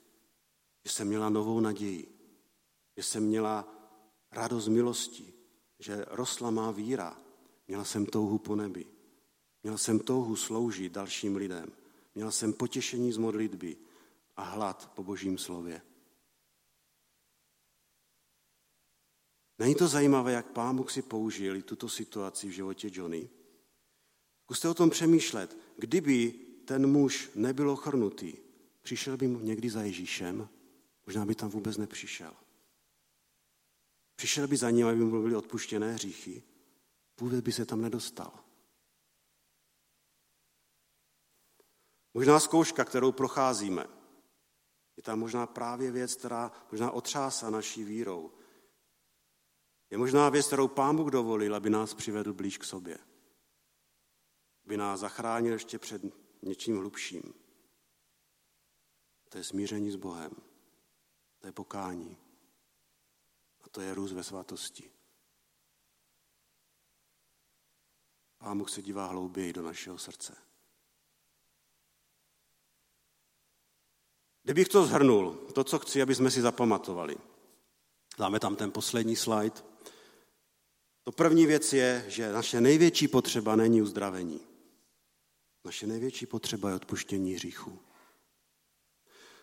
Že 0.85 0.91
jsem 0.91 1.07
měla 1.07 1.29
novou 1.29 1.59
naději. 1.59 2.11
Že 2.97 3.03
jsem 3.03 3.23
měla 3.23 3.67
radost 4.31 4.67
milosti. 4.67 5.33
Že 5.79 6.05
rostla 6.07 6.49
má 6.49 6.71
víra. 6.71 7.21
Měla 7.67 7.83
jsem 7.83 8.05
touhu 8.05 8.37
po 8.37 8.55
nebi. 8.55 8.85
Měla 9.63 9.77
jsem 9.77 9.99
touhu 9.99 10.35
sloužit 10.35 10.93
dalším 10.93 11.35
lidem. 11.35 11.84
Měla 12.15 12.31
jsem 12.31 12.53
potěšení 12.53 13.11
z 13.11 13.17
modlitby 13.17 13.77
a 14.35 14.43
hlad 14.43 14.91
po 14.95 15.03
božím 15.03 15.37
slově. 15.37 15.81
Není 19.59 19.75
to 19.75 19.87
zajímavé, 19.87 20.31
jak 20.31 20.51
pán 20.51 20.75
Bůh 20.75 20.91
si 20.91 21.01
použil 21.01 21.61
tuto 21.61 21.89
situaci 21.89 22.47
v 22.47 22.51
životě 22.51 22.89
Johnny? 22.93 23.29
Zkuste 24.43 24.69
o 24.69 24.73
tom 24.73 24.89
přemýšlet. 24.89 25.57
Kdyby 25.77 26.31
ten 26.65 26.87
muž 26.87 27.29
nebyl 27.35 27.69
ochrnutý, 27.69 28.33
přišel 28.81 29.17
by 29.17 29.27
mu 29.27 29.39
někdy 29.39 29.69
za 29.69 29.81
Ježíšem, 29.83 30.49
možná 31.05 31.25
by 31.25 31.35
tam 31.35 31.49
vůbec 31.49 31.77
nepřišel. 31.77 32.33
Přišel 34.15 34.47
by 34.47 34.57
za 34.57 34.69
ním, 34.69 34.87
aby 34.87 34.99
mu 34.99 35.21
byly 35.21 35.35
odpuštěné 35.35 35.93
hříchy, 35.93 36.43
vůbec 37.19 37.41
by 37.41 37.51
se 37.51 37.65
tam 37.65 37.81
nedostal. 37.81 38.44
Možná 42.15 42.39
zkouška, 42.39 42.85
kterou 42.85 43.11
procházíme, 43.11 43.87
je 44.97 45.03
tam 45.03 45.19
možná 45.19 45.47
právě 45.47 45.91
věc, 45.91 46.15
která 46.15 46.51
možná 46.71 46.91
otřásá 46.91 47.49
naší 47.49 47.83
vírou. 47.83 48.31
Je 49.89 49.97
možná 49.97 50.29
věc, 50.29 50.47
kterou 50.47 50.67
Pán 50.67 50.95
Bůh 50.95 51.11
dovolil, 51.11 51.55
aby 51.55 51.69
nás 51.69 51.93
přivedl 51.93 52.33
blíž 52.33 52.57
k 52.57 52.63
sobě. 52.63 52.97
Aby 54.65 54.77
nás 54.77 54.99
zachránil 54.99 55.53
ještě 55.53 55.79
před 55.79 56.01
něčím 56.41 56.77
hlubším. 56.77 57.33
To 59.29 59.37
je 59.37 59.43
smíření 59.43 59.91
s 59.91 59.95
Bohem. 59.95 60.31
To 61.39 61.47
je 61.47 61.51
pokání. 61.51 62.17
A 63.61 63.69
to 63.69 63.81
je 63.81 63.93
růst 63.93 64.11
ve 64.11 64.23
svatosti. 64.23 64.91
Pán 68.37 68.57
Bůh 68.57 68.69
se 68.69 68.81
dívá 68.81 69.07
hlouběji 69.07 69.53
do 69.53 69.61
našeho 69.61 69.97
srdce. 69.97 70.45
Kdybych 74.45 74.67
to 74.67 74.85
zhrnul, 74.85 75.37
to, 75.53 75.63
co 75.63 75.79
chci, 75.79 76.01
aby 76.01 76.15
jsme 76.15 76.31
si 76.31 76.41
zapamatovali. 76.41 77.17
Dáme 78.19 78.39
tam 78.39 78.55
ten 78.55 78.71
poslední 78.71 79.15
slide. 79.15 79.55
To 81.03 81.11
první 81.11 81.45
věc 81.45 81.73
je, 81.73 82.05
že 82.07 82.31
naše 82.31 82.61
největší 82.61 83.07
potřeba 83.07 83.55
není 83.55 83.81
uzdravení. 83.81 84.39
Naše 85.65 85.87
největší 85.87 86.25
potřeba 86.25 86.69
je 86.69 86.75
odpuštění 86.75 87.33
hříchů. 87.33 87.79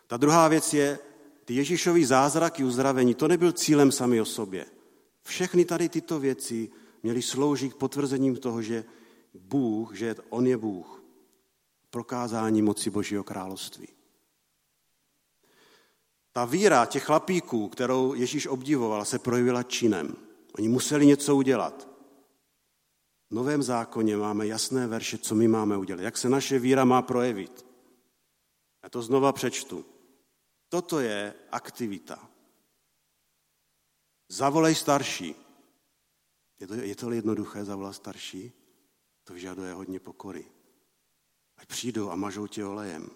Ta 0.07 0.17
druhá 0.17 0.47
věc 0.47 0.73
je, 0.73 0.99
ty 1.45 1.53
Ježíšový 1.53 2.05
zázraky 2.05 2.63
uzdravení, 2.63 3.15
to 3.15 3.27
nebyl 3.27 3.51
cílem 3.51 3.91
sami 3.91 4.21
o 4.21 4.25
sobě. 4.25 4.65
Všechny 5.21 5.65
tady 5.65 5.89
tyto 5.89 6.19
věci 6.19 6.71
měly 7.03 7.21
sloužit 7.21 7.73
k 7.73 7.77
potvrzením 7.77 8.35
toho, 8.35 8.61
že 8.61 8.85
Bůh, 9.33 9.95
že 9.95 10.15
On 10.29 10.47
je 10.47 10.57
Bůh. 10.57 11.03
Prokázání 11.89 12.61
moci 12.61 12.89
Božího 12.89 13.23
království. 13.23 13.87
Ta 16.33 16.45
víra 16.45 16.85
těch 16.85 17.03
chlapíků, 17.03 17.69
kterou 17.69 18.13
Ježíš 18.13 18.47
obdivoval, 18.47 19.05
se 19.05 19.19
projevila 19.19 19.63
činem. 19.63 20.15
Oni 20.57 20.67
museli 20.67 21.05
něco 21.05 21.35
udělat. 21.35 21.87
V 23.29 23.35
Novém 23.35 23.63
zákoně 23.63 24.17
máme 24.17 24.47
jasné 24.47 24.87
verše, 24.87 25.17
co 25.17 25.35
my 25.35 25.47
máme 25.47 25.77
udělat, 25.77 26.01
jak 26.01 26.17
se 26.17 26.29
naše 26.29 26.59
víra 26.59 26.85
má 26.85 27.01
projevit. 27.01 27.65
Já 28.83 28.89
to 28.89 29.01
znova 29.01 29.31
přečtu. 29.31 29.85
Toto 30.69 30.99
je 30.99 31.33
aktivita. 31.51 32.29
Zavolej 34.29 34.75
starší. 34.75 35.35
Je 36.59 36.67
to, 36.67 36.73
je 36.73 36.95
to 36.95 37.11
jednoduché 37.11 37.65
zavolat 37.65 37.95
starší? 37.95 38.51
To 39.23 39.33
vyžaduje 39.33 39.73
hodně 39.73 39.99
pokory. 39.99 40.45
Ať 41.57 41.67
přijdou 41.67 42.09
a 42.09 42.15
mažou 42.15 42.47
tě 42.47 42.65
olejem. 42.65 43.09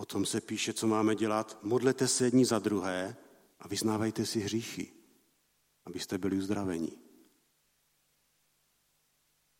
Potom 0.00 0.26
se 0.26 0.40
píše, 0.40 0.72
co 0.72 0.86
máme 0.86 1.14
dělat. 1.14 1.58
Modlete 1.62 2.08
se 2.08 2.24
jedni 2.24 2.44
za 2.44 2.58
druhé 2.58 3.16
a 3.60 3.68
vyznávajte 3.68 4.26
si 4.26 4.40
hříchy, 4.40 4.92
abyste 5.84 6.18
byli 6.18 6.38
uzdraveni. 6.38 6.92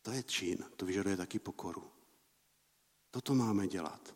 To 0.01 0.11
je 0.11 0.23
čin, 0.23 0.57
to 0.75 0.85
vyžaduje 0.85 1.17
taky 1.17 1.39
pokoru. 1.39 1.83
Toto 3.11 3.35
máme 3.35 3.67
dělat. 3.67 4.15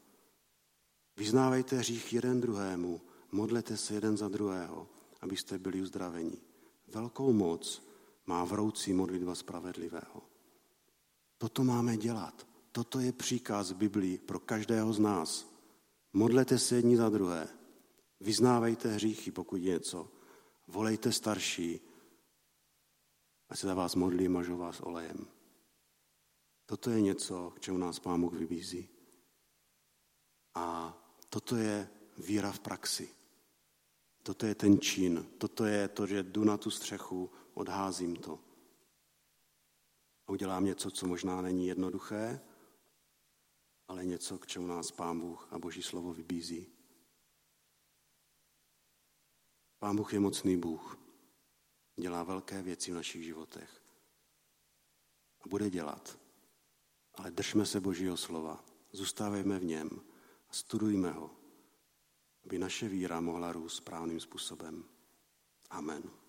Vyznávejte 1.17 1.75
hřích 1.75 2.13
jeden 2.13 2.41
druhému, 2.41 3.01
modlete 3.31 3.77
se 3.77 3.93
jeden 3.93 4.17
za 4.17 4.29
druhého, 4.29 4.89
abyste 5.21 5.59
byli 5.59 5.81
uzdraveni. 5.81 6.37
Velkou 6.87 7.33
moc 7.33 7.87
má 8.25 8.43
vroucí 8.43 8.93
modlitba 8.93 9.35
spravedlivého. 9.35 10.21
Toto 11.37 11.63
máme 11.63 11.97
dělat. 11.97 12.47
Toto 12.71 12.99
je 12.99 13.13
příkaz 13.13 13.71
Biblii 13.71 14.17
pro 14.17 14.39
každého 14.39 14.93
z 14.93 14.99
nás. 14.99 15.54
Modlete 16.15 16.59
se 16.59 16.75
jedni 16.75 16.97
za 16.97 17.09
druhé. 17.09 17.47
Vyznávejte 18.19 18.91
hříchy, 18.91 19.31
pokud 19.31 19.55
je 19.55 19.73
něco. 19.73 20.11
Volejte 20.67 21.11
starší, 21.11 21.81
a 23.49 23.55
se 23.55 23.67
za 23.67 23.73
vás 23.73 23.95
modlí, 23.95 24.27
mažou 24.27 24.57
vás 24.57 24.79
olejem. 24.79 25.27
Toto 26.65 26.89
je 26.89 27.01
něco, 27.01 27.51
k 27.55 27.59
čemu 27.59 27.77
nás 27.77 27.99
Pán 27.99 28.21
Bůh 28.21 28.33
vybízí. 28.33 28.89
A 30.53 30.97
toto 31.29 31.55
je 31.55 31.89
víra 32.17 32.51
v 32.51 32.59
praxi. 32.59 33.09
Toto 34.23 34.45
je 34.45 34.55
ten 34.55 34.79
čin. 34.79 35.27
Toto 35.37 35.65
je 35.65 35.87
to, 35.87 36.07
že 36.07 36.23
jdu 36.23 36.43
na 36.43 36.57
tu 36.57 36.71
střechu, 36.71 37.31
odházím 37.53 38.15
to. 38.15 38.39
A 40.27 40.31
udělám 40.31 40.65
něco, 40.65 40.91
co 40.91 41.07
možná 41.07 41.41
není 41.41 41.67
jednoduché, 41.67 42.41
ale 43.87 44.05
něco, 44.05 44.37
k 44.37 44.47
čemu 44.47 44.67
nás 44.67 44.91
Pán 44.91 45.19
Bůh 45.19 45.47
a 45.51 45.59
Boží 45.59 45.83
slovo 45.83 46.13
vybízí. 46.13 46.67
Pán 49.79 49.95
Bůh 49.95 50.13
je 50.13 50.19
mocný 50.19 50.57
Bůh. 50.57 50.97
Dělá 51.99 52.23
velké 52.23 52.61
věci 52.61 52.91
v 52.91 52.95
našich 52.95 53.23
životech. 53.23 53.81
A 55.41 55.47
bude 55.47 55.69
dělat. 55.69 56.19
Ale 57.13 57.31
držme 57.31 57.65
se 57.65 57.79
Božího 57.79 58.17
slova. 58.17 58.65
Zůstávejme 58.91 59.59
v 59.59 59.63
něm 59.63 59.89
a 60.49 60.53
studujme 60.53 61.11
ho, 61.11 61.35
aby 62.45 62.59
naše 62.59 62.89
víra 62.89 63.21
mohla 63.21 63.51
růst 63.51 63.75
správným 63.75 64.19
způsobem. 64.19 64.85
Amen. 65.69 66.24